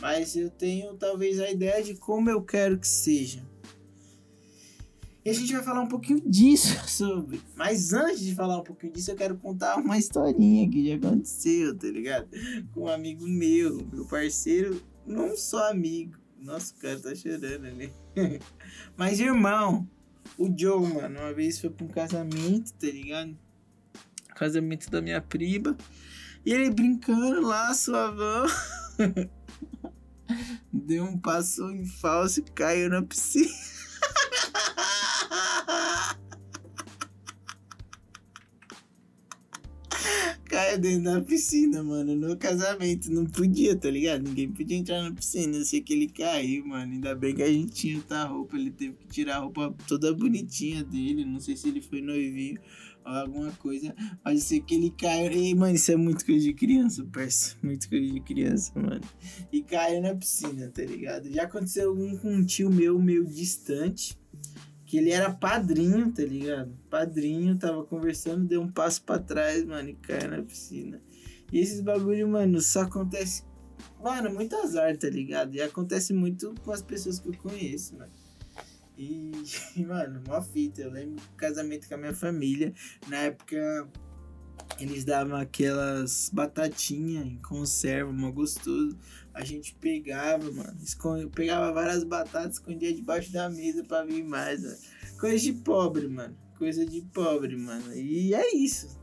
Mas 0.00 0.36
eu 0.36 0.50
tenho 0.50 0.94
talvez 0.94 1.40
a 1.40 1.50
ideia 1.50 1.82
de 1.82 1.94
como 1.94 2.30
eu 2.30 2.42
quero 2.42 2.78
que 2.78 2.86
seja. 2.86 3.42
E 5.24 5.30
a 5.30 5.34
gente 5.34 5.52
vai 5.52 5.62
falar 5.62 5.82
um 5.82 5.88
pouquinho 5.88 6.22
disso 6.24 6.88
sobre. 6.88 7.40
Mas 7.54 7.92
antes 7.92 8.20
de 8.20 8.34
falar 8.34 8.58
um 8.58 8.64
pouquinho 8.64 8.92
disso, 8.92 9.10
eu 9.10 9.16
quero 9.16 9.36
contar 9.36 9.76
uma 9.76 9.98
historinha 9.98 10.68
que 10.70 10.88
já 10.88 10.96
aconteceu, 10.96 11.76
tá 11.76 11.86
ligado? 11.88 12.28
Com 12.72 12.84
um 12.84 12.88
amigo 12.88 13.26
meu, 13.26 13.86
meu 13.92 14.06
parceiro, 14.06 14.80
não 15.06 15.36
só 15.36 15.70
amigo. 15.70 16.16
Nossa, 16.40 16.72
o 16.74 16.78
cara 16.78 16.98
tá 16.98 17.14
chorando 17.14 17.66
ali. 17.66 17.92
Mas 18.96 19.18
irmão, 19.18 19.86
o 20.38 20.48
Joe, 20.56 20.94
mano, 20.94 21.20
uma 21.20 21.34
vez 21.34 21.60
foi 21.60 21.68
pra 21.68 21.84
um 21.84 21.88
casamento, 21.88 22.72
tá 22.74 22.86
ligado? 22.86 23.36
Casamento 24.34 24.88
da 24.88 25.02
minha 25.02 25.20
prima. 25.20 25.76
E 26.46 26.52
ele 26.52 26.70
brincando 26.70 27.42
lá, 27.42 27.74
suavão. 27.74 28.46
Deu 30.72 31.04
um 31.04 31.18
passo 31.18 31.70
em 31.70 31.84
falso 31.84 32.40
e 32.40 32.42
caiu 32.42 32.90
na 32.90 33.02
piscina. 33.02 33.48
Caiu 40.48 40.78
dentro 40.78 41.04
da 41.04 41.20
piscina, 41.20 41.82
mano. 41.82 42.16
No 42.16 42.36
casamento. 42.36 43.12
Não 43.12 43.26
podia, 43.26 43.76
tá 43.76 43.90
ligado? 43.90 44.22
Ninguém 44.22 44.50
podia 44.50 44.78
entrar 44.78 45.02
na 45.02 45.12
piscina. 45.12 45.58
Eu 45.58 45.64
sei 45.64 45.82
que 45.82 45.92
ele 45.92 46.08
caiu, 46.08 46.66
mano. 46.66 46.92
Ainda 46.92 47.14
bem 47.14 47.34
que 47.34 47.42
a 47.42 47.52
gente 47.52 47.72
tinha 47.72 47.96
outra 47.98 48.24
roupa. 48.24 48.56
Ele 48.56 48.70
teve 48.70 48.94
que 48.94 49.06
tirar 49.08 49.36
a 49.36 49.40
roupa 49.40 49.74
toda 49.86 50.12
bonitinha 50.14 50.82
dele. 50.82 51.24
Não 51.24 51.38
sei 51.38 51.54
se 51.54 51.68
ele 51.68 51.82
foi 51.82 52.00
noivinho 52.00 52.58
alguma 53.08 53.50
coisa. 53.52 53.94
Eu 54.24 54.38
sei 54.38 54.60
que 54.60 54.74
ele 54.74 54.90
caiu. 54.90 55.32
E, 55.32 55.54
mano, 55.54 55.74
isso 55.74 55.90
é 55.92 55.96
muito 55.96 56.24
coisa 56.24 56.40
de 56.40 56.52
criança, 56.52 57.04
parça. 57.12 57.56
Muito 57.62 57.88
coisa 57.88 58.12
de 58.12 58.20
criança, 58.20 58.72
mano. 58.78 59.00
E 59.52 59.62
caiu 59.62 60.02
na 60.02 60.14
piscina, 60.14 60.68
tá 60.68 60.82
ligado? 60.82 61.30
Já 61.30 61.44
aconteceu 61.44 61.92
um 61.92 62.16
com 62.16 62.32
um 62.32 62.44
tio 62.44 62.70
meu, 62.70 62.98
meio 62.98 63.24
distante. 63.24 64.18
Que 64.86 64.96
ele 64.96 65.10
era 65.10 65.30
padrinho, 65.30 66.10
tá 66.10 66.22
ligado? 66.22 66.72
Padrinho, 66.88 67.58
tava 67.58 67.84
conversando, 67.84 68.46
deu 68.46 68.62
um 68.62 68.72
passo 68.72 69.02
pra 69.02 69.18
trás, 69.18 69.62
mano, 69.64 69.90
e 69.90 69.94
caiu 69.94 70.30
na 70.30 70.42
piscina. 70.42 71.02
E 71.52 71.58
esses 71.58 71.82
bagulho, 71.82 72.26
mano, 72.26 72.60
só 72.60 72.82
acontece. 72.82 73.42
Mano, 74.02 74.32
muito 74.32 74.56
azar, 74.56 74.96
tá 74.96 75.08
ligado? 75.08 75.54
E 75.54 75.60
acontece 75.60 76.14
muito 76.14 76.54
com 76.64 76.70
as 76.70 76.82
pessoas 76.82 77.18
que 77.18 77.28
eu 77.28 77.36
conheço, 77.36 77.96
mano. 77.96 78.12
E, 78.98 79.30
mano, 79.86 80.20
mó 80.26 80.42
fita. 80.42 80.82
Eu 80.82 80.90
lembro 80.90 81.16
do 81.16 81.36
casamento 81.36 81.88
com 81.88 81.94
a 81.94 81.98
minha 81.98 82.14
família. 82.14 82.74
Na 83.06 83.18
época, 83.18 83.88
eles 84.80 85.04
davam 85.04 85.36
aquelas 85.36 86.30
batatinhas 86.32 87.24
em 87.24 87.38
conserva, 87.38 88.12
mó 88.12 88.30
gostoso. 88.32 88.98
A 89.32 89.44
gente 89.44 89.74
pegava, 89.76 90.50
mano. 90.50 90.76
Esconde, 90.82 91.28
pegava 91.28 91.72
várias 91.72 92.02
batatas, 92.02 92.54
escondia 92.54 92.92
debaixo 92.92 93.32
da 93.32 93.48
mesa 93.48 93.84
pra 93.84 94.04
vir 94.04 94.24
mais. 94.24 94.90
Coisa 95.18 95.38
de 95.38 95.52
pobre, 95.52 96.08
mano. 96.08 96.36
Coisa 96.58 96.84
de 96.84 97.02
pobre, 97.02 97.56
mano. 97.56 97.94
E 97.94 98.34
é 98.34 98.56
isso. 98.56 98.98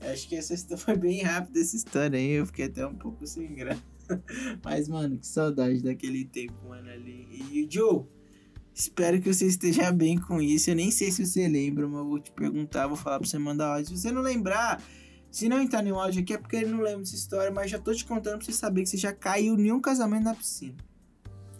Eu 0.00 0.12
acho 0.12 0.28
que 0.28 0.36
essa 0.36 0.54
história 0.54 0.78
foi 0.82 0.96
bem 0.96 1.22
rápida, 1.22 1.60
essa 1.60 1.76
história 1.76 2.18
aí. 2.18 2.32
Eu 2.32 2.46
fiquei 2.46 2.66
até 2.66 2.86
um 2.86 2.94
pouco 2.94 3.26
sem 3.26 3.54
graça. 3.54 3.84
Mas, 4.64 4.88
mano, 4.88 5.18
que 5.18 5.26
saudade 5.26 5.82
daquele 5.82 6.24
tempo, 6.24 6.68
mano, 6.68 6.88
ali. 6.88 7.26
E 7.52 7.68
Joe, 7.70 8.04
espero 8.76 9.18
que 9.22 9.32
você 9.32 9.46
esteja 9.46 9.90
bem 9.90 10.18
com 10.18 10.40
isso. 10.40 10.70
Eu 10.70 10.76
nem 10.76 10.90
sei 10.90 11.10
se 11.10 11.24
você 11.24 11.48
lembra, 11.48 11.88
mas 11.88 11.98
eu 11.98 12.06
vou 12.06 12.20
te 12.20 12.30
perguntar, 12.30 12.86
vou 12.86 12.96
falar 12.96 13.18
pra 13.18 13.26
você 13.26 13.38
mandar 13.38 13.74
áudio. 13.74 13.96
Se 13.96 14.02
você 14.02 14.12
não 14.12 14.20
lembrar, 14.20 14.82
se 15.30 15.48
não 15.48 15.58
entrar 15.58 15.82
nenhum 15.82 15.98
áudio 15.98 16.22
aqui 16.22 16.34
é 16.34 16.38
porque 16.38 16.56
ele 16.56 16.70
não 16.70 16.80
lembra 16.80 17.00
dessa 17.00 17.14
história, 17.14 17.50
mas 17.50 17.70
já 17.70 17.78
tô 17.78 17.94
te 17.94 18.04
contando 18.04 18.36
pra 18.36 18.44
você 18.44 18.52
saber 18.52 18.82
que 18.82 18.90
você 18.90 18.98
já 18.98 19.14
caiu 19.14 19.58
em 19.58 19.72
um 19.72 19.80
casamento 19.80 20.24
na 20.24 20.34
piscina. 20.34 20.76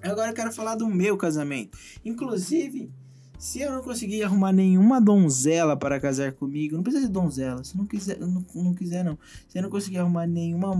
Agora 0.02 0.30
eu 0.30 0.34
quero 0.34 0.52
falar 0.52 0.74
do 0.74 0.86
meu 0.86 1.16
casamento. 1.16 1.76
Inclusive, 2.04 2.92
se 3.38 3.62
eu 3.62 3.72
não 3.72 3.82
conseguir 3.82 4.22
arrumar 4.22 4.52
nenhuma 4.52 5.00
donzela 5.00 5.74
para 5.74 5.98
casar 5.98 6.32
comigo, 6.32 6.76
não 6.76 6.82
precisa 6.82 7.06
ser 7.06 7.12
donzela, 7.12 7.64
se 7.64 7.76
não 7.78 7.86
quiser, 7.86 8.20
não, 8.20 8.44
não 8.54 8.74
quiser 8.74 9.02
não. 9.02 9.18
Se 9.48 9.58
eu 9.58 9.62
não 9.62 9.70
conseguir 9.70 9.98
arrumar 9.98 10.26
nenhuma, 10.26 10.74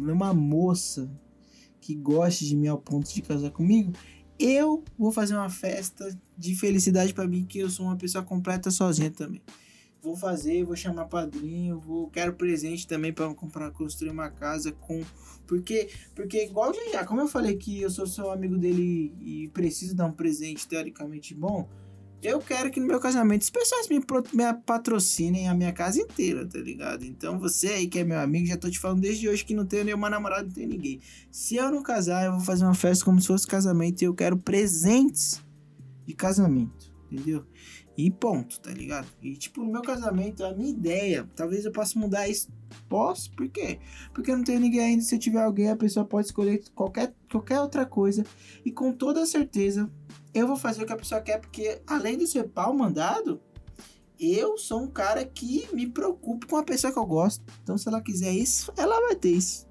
nenhuma 0.00 0.32
moça 0.32 1.10
que 1.82 1.94
goste 1.94 2.46
de 2.46 2.56
mim 2.56 2.66
ao 2.66 2.78
ponto 2.78 3.12
de 3.14 3.22
casar 3.22 3.50
comigo, 3.50 3.92
eu 4.38 4.84
vou 4.98 5.12
fazer 5.12 5.34
uma 5.34 5.50
festa 5.50 6.16
de 6.36 6.54
felicidade 6.54 7.14
para 7.14 7.26
mim, 7.26 7.44
que 7.44 7.58
eu 7.58 7.70
sou 7.70 7.86
uma 7.86 7.96
pessoa 7.96 8.22
completa 8.22 8.70
sozinha 8.70 9.10
também. 9.10 9.42
Vou 10.02 10.16
fazer, 10.16 10.64
vou 10.64 10.76
chamar 10.76 11.06
padrinho, 11.06 11.80
vou 11.80 12.08
quero 12.08 12.34
presente 12.34 12.86
também 12.86 13.12
para 13.12 13.32
comprar, 13.34 13.70
construir 13.72 14.10
uma 14.10 14.30
casa 14.30 14.70
com 14.72 15.02
porque 15.46 15.88
porque 16.14 16.44
igual 16.44 16.72
já, 16.92 17.04
como 17.04 17.20
eu 17.20 17.28
falei 17.28 17.56
que 17.56 17.80
eu 17.80 17.90
sou 17.90 18.06
seu 18.06 18.30
amigo 18.30 18.56
dele 18.56 19.12
e 19.20 19.48
preciso 19.48 19.96
dar 19.96 20.06
um 20.06 20.12
presente 20.12 20.68
teoricamente 20.68 21.34
bom, 21.34 21.68
eu 22.22 22.40
quero 22.40 22.70
que 22.70 22.80
no 22.80 22.86
meu 22.86 22.98
casamento 22.98 23.42
as 23.42 23.50
pessoas 23.50 23.88
me, 23.88 23.98
me 23.98 24.54
patrocinem 24.64 25.48
a 25.48 25.54
minha 25.54 25.72
casa 25.72 26.00
inteira, 26.00 26.46
tá 26.46 26.58
ligado? 26.58 27.04
Então 27.04 27.38
você 27.38 27.68
aí 27.68 27.86
que 27.86 27.98
é 27.98 28.04
meu 28.04 28.18
amigo, 28.18 28.46
já 28.46 28.56
tô 28.56 28.70
te 28.70 28.78
falando 28.78 29.00
desde 29.00 29.28
hoje 29.28 29.44
que 29.44 29.54
não 29.54 29.66
tenho 29.66 29.84
nenhuma 29.84 30.10
namorada, 30.10 30.44
não 30.44 30.50
tenho 30.50 30.68
ninguém. 30.68 31.00
Se 31.30 31.56
eu 31.56 31.70
não 31.70 31.82
casar, 31.82 32.24
eu 32.24 32.32
vou 32.32 32.40
fazer 32.40 32.64
uma 32.64 32.74
festa 32.74 33.04
como 33.04 33.20
se 33.20 33.26
fosse 33.26 33.46
casamento 33.46 34.02
e 34.02 34.06
eu 34.06 34.14
quero 34.14 34.36
presentes 34.36 35.44
de 36.06 36.14
casamento, 36.14 36.92
entendeu? 37.10 37.44
E 37.96 38.10
ponto, 38.10 38.60
tá 38.60 38.70
ligado? 38.70 39.06
E 39.22 39.36
tipo, 39.36 39.62
no 39.62 39.72
meu 39.72 39.82
casamento, 39.82 40.44
a 40.44 40.54
minha 40.54 40.70
ideia, 40.70 41.28
talvez 41.34 41.64
eu 41.64 41.72
possa 41.72 41.98
mudar 41.98 42.28
isso. 42.28 42.48
Posso? 42.88 43.30
Por 43.32 43.48
quê? 43.48 43.78
Porque 44.12 44.30
eu 44.30 44.36
não 44.36 44.44
tenho 44.44 44.60
ninguém 44.60 44.80
ainda. 44.80 45.02
Se 45.02 45.14
eu 45.14 45.18
tiver 45.18 45.42
alguém, 45.42 45.70
a 45.70 45.76
pessoa 45.76 46.04
pode 46.04 46.26
escolher 46.26 46.62
qualquer, 46.74 47.14
qualquer 47.30 47.60
outra 47.60 47.86
coisa. 47.86 48.24
E 48.64 48.70
com 48.70 48.92
toda 48.92 49.24
certeza, 49.26 49.90
eu 50.34 50.46
vou 50.46 50.56
fazer 50.56 50.82
o 50.82 50.86
que 50.86 50.92
a 50.92 50.96
pessoa 50.96 51.20
quer, 51.20 51.40
porque 51.40 51.80
além 51.86 52.18
de 52.18 52.26
ser 52.26 52.48
pau 52.48 52.74
mandado, 52.74 53.40
eu 54.18 54.56
sou 54.56 54.82
um 54.82 54.88
cara 54.88 55.24
que 55.24 55.68
me 55.72 55.86
preocupo 55.86 56.46
com 56.46 56.56
a 56.56 56.64
pessoa 56.64 56.92
que 56.92 56.98
eu 56.98 57.06
gosto. 57.06 57.44
Então, 57.62 57.76
se 57.76 57.88
ela 57.88 58.00
quiser 58.00 58.32
isso, 58.32 58.72
ela 58.76 59.00
vai 59.00 59.14
ter 59.14 59.30
isso. 59.30 59.66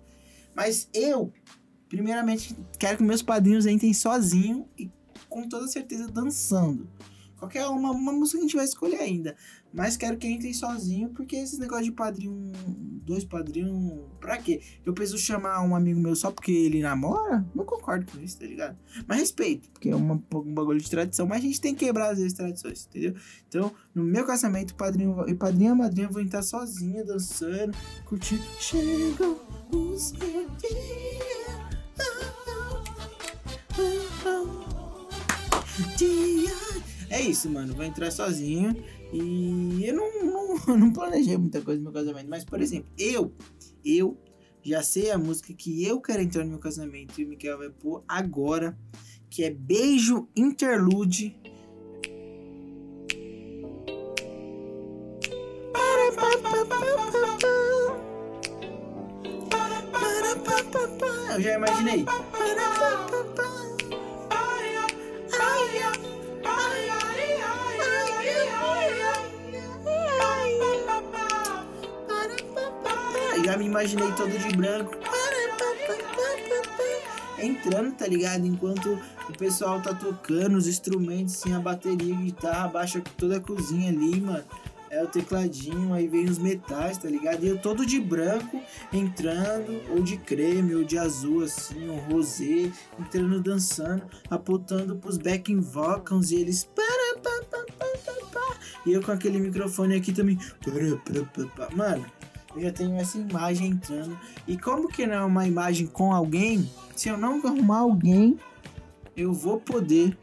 Mas 0.56 0.90
eu, 0.94 1.34
primeiramente, 1.90 2.56
quero 2.80 2.98
que 2.98 3.04
meus 3.04 3.22
padrinhos 3.22 3.66
entrem 3.66 3.94
sozinho 3.94 4.68
e 4.78 4.90
com 5.28 5.48
toda 5.48 5.68
certeza 5.68 6.08
dançando. 6.08 6.88
Qualquer 7.46 7.68
uma, 7.68 7.92
uma 7.92 8.12
música 8.12 8.38
que 8.38 8.44
a 8.44 8.48
gente 8.48 8.56
vai 8.56 8.66
escolher 8.66 9.00
ainda. 9.00 9.36
Mas 9.72 9.96
quero 9.98 10.18
que 10.18 10.28
entrem 10.28 10.54
sozinho, 10.54 11.10
porque 11.10 11.36
esse 11.36 11.60
negócio 11.60 11.86
de 11.86 11.92
padrinho, 11.92 12.52
dois 13.06 13.24
padrinhos, 13.24 14.00
pra 14.20 14.38
quê? 14.38 14.62
Eu 14.86 14.94
preciso 14.94 15.18
chamar 15.18 15.62
um 15.62 15.76
amigo 15.76 16.00
meu 16.00 16.16
só 16.16 16.32
porque 16.32 16.52
ele 16.52 16.82
namora? 16.82 17.46
Não 17.54 17.66
concordo 17.66 18.10
com 18.12 18.20
isso, 18.20 18.40
tá 18.40 18.46
ligado? 18.46 18.78
Mas 19.06 19.20
respeito, 19.20 19.70
porque 19.70 19.90
é 19.90 19.96
uma, 19.96 20.16
um 20.16 20.54
bagulho 20.54 20.80
de 20.80 20.90
tradição, 20.90 21.28
mas 21.28 21.40
a 21.40 21.42
gente 21.42 21.62
tem 21.62 21.76
que 21.76 21.86
quebrar 21.86 22.12
às 22.12 22.18
vezes 22.18 22.34
tradições, 22.34 22.88
entendeu? 22.90 23.16
Então, 23.48 23.72
no 23.94 24.04
meu 24.04 24.26
casamento, 24.26 24.74
padrinho 24.76 25.24
e 25.28 25.36
padrinha 25.36 25.72
e 25.72 25.76
madrinha 25.76 26.08
vão 26.08 26.24
estar 26.24 26.42
sozinha, 26.42 27.04
dançando, 27.04 27.78
curtindo. 28.06 28.44
Chega 28.60 29.28
o 29.72 30.00
seu 30.00 30.50
dia. 30.58 31.26
dia. 35.98 36.95
É 37.10 37.22
isso, 37.22 37.50
mano. 37.50 37.74
Vou 37.74 37.84
entrar 37.84 38.12
sozinho. 38.12 38.76
E 39.14 39.86
eu 39.86 39.96
não, 39.96 40.24
não, 40.24 40.78
não 40.78 40.94
planejei 40.94 41.38
muita 41.38 41.62
coisa 41.62 41.80
no 41.80 41.86
meu 41.86 41.94
casamento. 41.94 42.30
Mas, 42.30 42.44
por 42.44 42.62
exemplo, 42.62 42.90
eu, 42.98 43.34
eu 43.84 44.18
já 44.64 44.82
sei 44.82 45.12
a 45.12 45.18
música 45.18 45.54
que 45.54 45.86
eu 45.86 46.02
quero 46.02 46.22
entrar 46.22 46.44
no 46.44 46.52
meu 46.52 46.60
casamento. 46.60 47.20
E 47.20 47.26
o 47.26 47.28
Miquel 47.28 47.58
vai 47.58 47.70
pôr 47.70 48.04
agora. 48.08 48.78
Que 49.30 49.44
é 49.44 49.50
Beijo 49.50 50.30
Interlude. 50.36 51.38
Eu 61.36 61.42
já 61.42 61.56
imaginei. 61.56 62.06
Já 73.56 73.60
me 73.60 73.68
imaginei 73.68 74.12
todo 74.18 74.38
de 74.38 74.58
branco. 74.58 74.98
Entrando, 77.40 77.94
tá 77.94 78.06
ligado? 78.06 78.46
Enquanto 78.46 79.00
o 79.30 79.38
pessoal 79.38 79.82
tá 79.82 79.94
tocando 79.94 80.58
os 80.58 80.68
instrumentos, 80.68 81.36
assim, 81.36 81.54
a 81.54 81.60
bateria, 81.62 82.14
a 82.14 82.22
guitarra, 82.22 82.68
baixa 82.68 83.02
toda 83.18 83.38
a 83.38 83.40
cozinha 83.40 83.90
ali, 83.90 84.20
mano. 84.20 84.44
É 84.90 85.02
o 85.02 85.08
tecladinho, 85.08 85.94
aí 85.94 86.06
vem 86.06 86.26
os 86.26 86.38
metais, 86.38 86.98
tá 86.98 87.08
ligado? 87.08 87.46
E 87.46 87.48
eu 87.48 87.58
todo 87.58 87.86
de 87.86 87.98
branco, 87.98 88.62
entrando, 88.92 89.82
ou 89.90 90.02
de 90.02 90.18
creme, 90.18 90.76
ou 90.76 90.84
de 90.84 90.98
azul, 90.98 91.42
assim, 91.42 91.88
ou 91.88 91.98
rosé, 92.12 92.70
entrando 93.00 93.42
dançando, 93.42 94.04
apontando 94.30 94.98
pros 94.98 95.18
backing 95.18 95.62
vocals 95.62 96.32
e 96.32 96.36
eles. 96.36 96.68
E 98.86 98.94
eu 98.94 99.02
com 99.02 99.12
aquele 99.12 99.40
microfone 99.40 99.96
aqui 99.96 100.14
também. 100.14 100.38
Mano, 101.76 102.06
eu 102.56 102.62
já 102.62 102.72
tenho 102.72 102.96
essa 102.98 103.18
imagem 103.18 103.68
entrando. 103.68 104.18
E 104.48 104.58
como 104.58 104.88
que 104.88 105.06
não 105.06 105.14
é 105.16 105.24
uma 105.24 105.48
imagem 105.48 105.88
com 105.88 106.14
alguém? 106.14 106.70
Se 106.96 107.10
eu 107.10 107.18
não 107.18 107.46
arrumar 107.46 107.80
alguém, 107.80 108.40
eu 109.16 109.34
vou 109.34 109.60
poder 109.60 110.18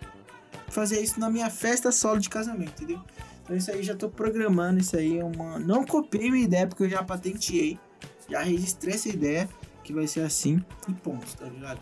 fazer 0.68 1.00
isso 1.00 1.20
na 1.20 1.28
minha 1.28 1.50
festa 1.50 1.92
solo 1.92 2.18
de 2.18 2.30
casamento, 2.30 2.82
entendeu? 2.82 3.02
Então 3.42 3.56
isso 3.56 3.70
aí 3.70 3.82
já 3.82 3.94
tô 3.94 4.08
programando, 4.08 4.80
isso 4.80 4.96
aí 4.96 5.18
é 5.18 5.24
uma. 5.24 5.58
Não 5.58 5.84
copiei 5.84 6.30
minha 6.30 6.44
ideia, 6.44 6.66
porque 6.66 6.84
eu 6.84 6.88
já 6.88 7.02
patenteei. 7.02 7.78
Já 8.28 8.42
registrei 8.42 8.94
essa 8.94 9.08
ideia, 9.08 9.48
que 9.84 9.92
vai 9.92 10.06
ser 10.06 10.20
assim 10.20 10.64
e 10.88 10.92
ponto, 10.92 11.36
tá 11.36 11.46
ligado? 11.46 11.80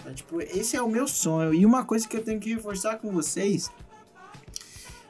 Então, 0.00 0.12
tipo, 0.12 0.40
esse 0.40 0.76
é 0.76 0.82
o 0.82 0.88
meu 0.88 1.08
sonho. 1.08 1.54
E 1.54 1.64
uma 1.64 1.84
coisa 1.84 2.06
que 2.06 2.16
eu 2.16 2.22
tenho 2.22 2.38
que 2.38 2.52
reforçar 2.52 2.98
com 2.98 3.10
vocês 3.10 3.70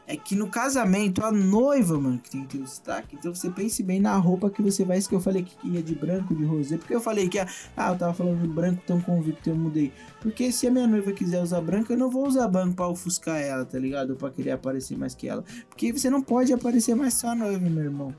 é 0.09 0.17
que 0.17 0.37
no 0.37 0.47
casamento, 0.49 1.25
a 1.25 1.33
noiva, 1.33 1.99
mano, 1.99 2.19
que 2.19 2.31
tem 2.31 2.43
que 2.43 2.57
ter 2.57 2.59
o 2.59 2.65
destaque. 2.65 3.17
Então 3.17 3.35
você 3.35 3.51
pense 3.51 3.83
bem 3.83 4.01
na 4.01 4.17
roupa 4.17 4.49
que 4.49 4.63
você 4.63 4.85
vai. 4.85 4.99
Isso 4.99 5.09
que 5.09 5.15
eu 5.15 5.21
falei 5.21 5.43
que 5.43 5.57
ia 5.69 5.83
de 5.83 5.97
branco, 5.97 6.35
de 6.35 6.45
rosé. 6.45 6.79
Porque 6.79 6.95
eu 6.95 7.01
falei 7.01 7.29
que, 7.29 7.39
ah, 7.41 7.49
eu 7.77 7.99
tava 7.99 8.15
falando 8.15 8.41
de 8.41 8.47
branco 8.47 8.81
tão 8.87 9.01
convicto, 9.01 9.51
eu 9.51 9.57
mudei. 9.57 9.93
Porque 10.21 10.53
se 10.53 10.69
a 10.69 10.71
minha 10.71 10.87
noiva 10.87 11.13
quiser 11.13 11.43
usar 11.43 11.61
branco, 11.61 11.93
eu 11.93 11.99
não 11.99 12.09
vou 12.09 12.27
usar 12.27 12.47
branco 12.47 12.77
pra 12.77 12.89
ofuscar 12.89 13.41
ela, 13.41 13.65
tá 13.65 13.79
ligado? 13.79 14.11
Ou 14.11 14.17
pra 14.17 14.31
querer 14.31 14.53
aparecer 14.53 14.97
mais 14.97 15.13
que 15.13 15.29
ela. 15.29 15.45
Porque 15.69 15.93
você 15.93 16.09
não 16.09 16.23
pode 16.23 16.53
aparecer 16.53 16.95
mais 16.95 17.15
só 17.15 17.31
a 17.31 17.35
noiva, 17.35 17.69
meu 17.69 17.85
irmão. 17.85 18.15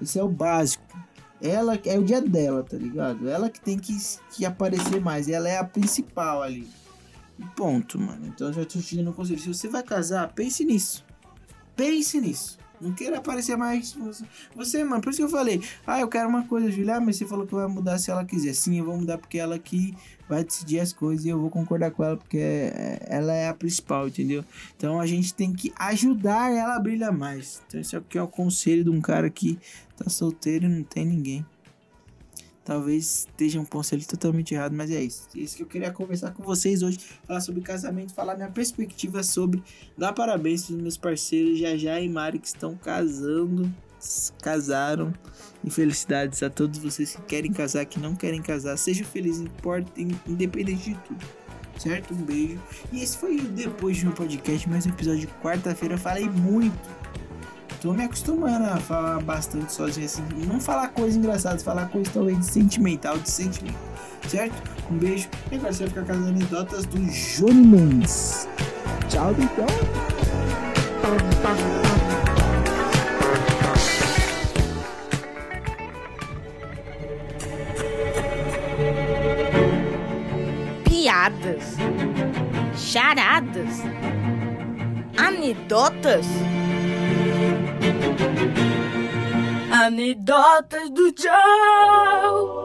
Esse 0.00 0.18
é 0.18 0.22
o 0.22 0.28
básico. 0.28 0.84
Ela 1.40 1.78
é 1.86 1.98
o 1.98 2.04
dia 2.04 2.20
dela, 2.20 2.62
tá 2.62 2.76
ligado? 2.76 3.26
Ela 3.26 3.48
que 3.48 3.60
tem 3.62 3.78
que, 3.78 3.96
que 4.30 4.44
aparecer 4.44 5.00
mais. 5.00 5.26
Ela 5.26 5.48
é 5.48 5.56
a 5.56 5.64
principal 5.64 6.42
ali. 6.42 6.68
Ponto, 7.56 7.98
mano. 7.98 8.26
Então 8.26 8.52
já 8.52 8.62
tô 8.66 8.78
te 8.78 8.96
dando 8.96 9.08
um 9.08 9.14
conselho. 9.14 9.40
Se 9.40 9.48
você 9.48 9.68
vai 9.68 9.82
casar, 9.82 10.30
pense 10.34 10.62
nisso. 10.66 11.08
Pense 11.76 12.20
nisso. 12.20 12.58
Não 12.80 12.92
queira 12.92 13.18
aparecer 13.18 13.56
mais. 13.56 13.94
Você, 14.56 14.82
mano, 14.82 15.02
por 15.02 15.10
isso 15.10 15.18
que 15.18 15.24
eu 15.24 15.28
falei. 15.28 15.62
Ah, 15.86 16.00
eu 16.00 16.08
quero 16.08 16.28
uma 16.30 16.44
coisa, 16.46 16.70
Julia, 16.70 16.98
mas 16.98 17.16
você 17.16 17.26
falou 17.26 17.46
que 17.46 17.54
vai 17.54 17.66
mudar 17.66 17.98
se 17.98 18.10
ela 18.10 18.24
quiser. 18.24 18.54
Sim, 18.54 18.78
eu 18.78 18.86
vou 18.86 18.96
mudar 18.96 19.18
porque 19.18 19.36
ela 19.38 19.58
que 19.58 19.94
vai 20.26 20.42
decidir 20.42 20.80
as 20.80 20.90
coisas 20.90 21.26
e 21.26 21.28
eu 21.28 21.38
vou 21.38 21.50
concordar 21.50 21.90
com 21.90 22.02
ela 22.02 22.16
porque 22.16 22.38
é- 22.38 22.98
ela 23.06 23.34
é 23.34 23.48
a 23.48 23.54
principal, 23.54 24.08
entendeu? 24.08 24.42
Então 24.76 24.98
a 24.98 25.06
gente 25.06 25.34
tem 25.34 25.52
que 25.52 25.70
ajudar 25.76 26.52
ela 26.52 26.76
a 26.76 26.80
brilhar 26.80 27.12
mais. 27.12 27.60
Então 27.66 27.78
esse 27.80 27.94
aqui 27.94 28.16
é 28.16 28.22
o 28.22 28.28
conselho 28.28 28.82
de 28.84 28.90
um 28.90 29.00
cara 29.00 29.28
que 29.28 29.58
tá 29.96 30.08
solteiro 30.08 30.64
e 30.64 30.68
não 30.68 30.82
tem 30.82 31.04
ninguém. 31.04 31.44
Talvez 32.64 33.26
esteja 33.26 33.58
um 33.58 33.64
conselho 33.64 34.06
totalmente 34.06 34.54
errado, 34.54 34.74
mas 34.74 34.90
é 34.90 35.02
isso. 35.02 35.28
É 35.34 35.40
isso 35.40 35.56
que 35.56 35.62
eu 35.62 35.66
queria 35.66 35.90
conversar 35.90 36.32
com 36.32 36.42
vocês 36.42 36.82
hoje. 36.82 36.98
Falar 37.26 37.40
sobre 37.40 37.62
casamento, 37.62 38.12
falar 38.12 38.36
minha 38.36 38.50
perspectiva 38.50 39.22
sobre. 39.22 39.62
Dar 39.96 40.12
parabéns 40.12 40.66
para 40.66 40.76
os 40.76 40.82
meus 40.82 40.96
parceiros 40.96 41.58
Jajá 41.58 42.00
e 42.00 42.08
Mari 42.08 42.38
que 42.38 42.46
estão 42.46 42.76
casando. 42.76 43.72
Casaram. 44.42 45.12
E 45.64 45.70
felicidades 45.70 46.42
a 46.42 46.48
todos 46.48 46.78
vocês 46.78 47.16
que 47.16 47.22
querem 47.22 47.52
casar, 47.52 47.84
que 47.86 47.98
não 47.98 48.14
querem 48.14 48.40
casar. 48.40 48.76
Sejam 48.76 49.06
felizes, 49.06 49.46
independente 50.26 50.90
de 50.90 50.94
tudo. 51.00 51.26
Certo? 51.78 52.12
Um 52.12 52.18
beijo. 52.18 52.60
E 52.92 53.02
esse 53.02 53.16
foi 53.16 53.36
o 53.36 53.42
Depois 53.42 53.96
de 53.96 54.06
um 54.06 54.12
Podcast, 54.12 54.68
mais 54.68 54.84
um 54.84 54.90
episódio 54.90 55.20
de 55.20 55.28
quarta-feira. 55.42 55.96
Falei 55.96 56.28
muito. 56.28 56.99
Tô 57.80 57.94
me 57.94 58.04
acostumando 58.04 58.66
a 58.66 58.76
falar 58.76 59.22
bastante 59.22 59.72
sozinho 59.72 60.04
assim. 60.04 60.22
Não 60.46 60.60
falar 60.60 60.88
coisa 60.88 61.16
engraçada, 61.16 61.58
falar 61.60 61.88
coisa 61.88 62.10
talvez 62.12 62.44
sentimental, 62.44 63.16
de 63.16 63.30
sentimento. 63.30 63.78
Certo? 64.28 64.54
Um 64.90 64.98
beijo. 64.98 65.28
E 65.50 65.56
agora 65.56 65.72
você 65.72 65.86
vai 65.86 65.88
ficar 65.88 66.04
com 66.04 66.12
as 66.12 66.28
anedotas 66.28 66.84
do 66.84 67.00
Johnny 67.00 67.66
Mendes. 67.66 68.46
Tchau, 69.08 69.34
então. 69.38 69.66
piadas, 80.84 81.76
charadas, 82.76 83.80
anedotas. 85.16 86.26
Anedotas 89.72 90.90
do 90.90 91.14
Joe. 91.16 92.60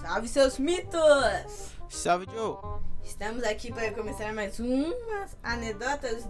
Salve 0.00 0.28
seus 0.28 0.58
mitos! 0.58 1.74
Salve, 1.88 2.26
Joe. 2.32 2.56
Estamos 3.04 3.44
aqui 3.44 3.72
para 3.72 3.92
começar 3.92 4.32
mais 4.32 4.58
umas 4.58 5.36
anedotas 5.42 6.28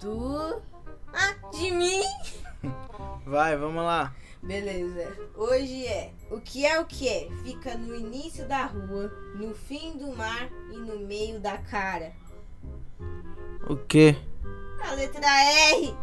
do. 0.00 0.60
Ah, 1.12 1.34
de 1.52 1.70
mim! 1.70 2.02
Vai, 3.24 3.56
vamos 3.56 3.82
lá. 3.84 4.12
Beleza. 4.46 5.12
Hoje 5.34 5.86
é 5.88 6.12
o 6.30 6.40
que 6.40 6.64
é 6.64 6.78
o 6.78 6.86
que 6.86 7.08
é? 7.08 7.28
Fica 7.42 7.76
no 7.76 7.96
início 7.96 8.46
da 8.46 8.66
rua, 8.66 9.08
no 9.34 9.52
fim 9.52 9.98
do 9.98 10.14
mar 10.16 10.48
e 10.70 10.76
no 10.76 11.00
meio 11.00 11.40
da 11.40 11.58
cara. 11.58 12.12
O 13.68 13.76
quê? 13.76 14.16
A 14.80 14.92
letra 14.92 15.26
R. 15.26 15.94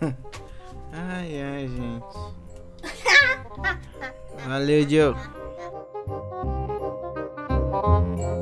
ai, 0.92 1.42
ai, 1.42 1.66
gente. 1.66 2.16
Valeu, 4.46 4.84
Diogo. 4.84 5.18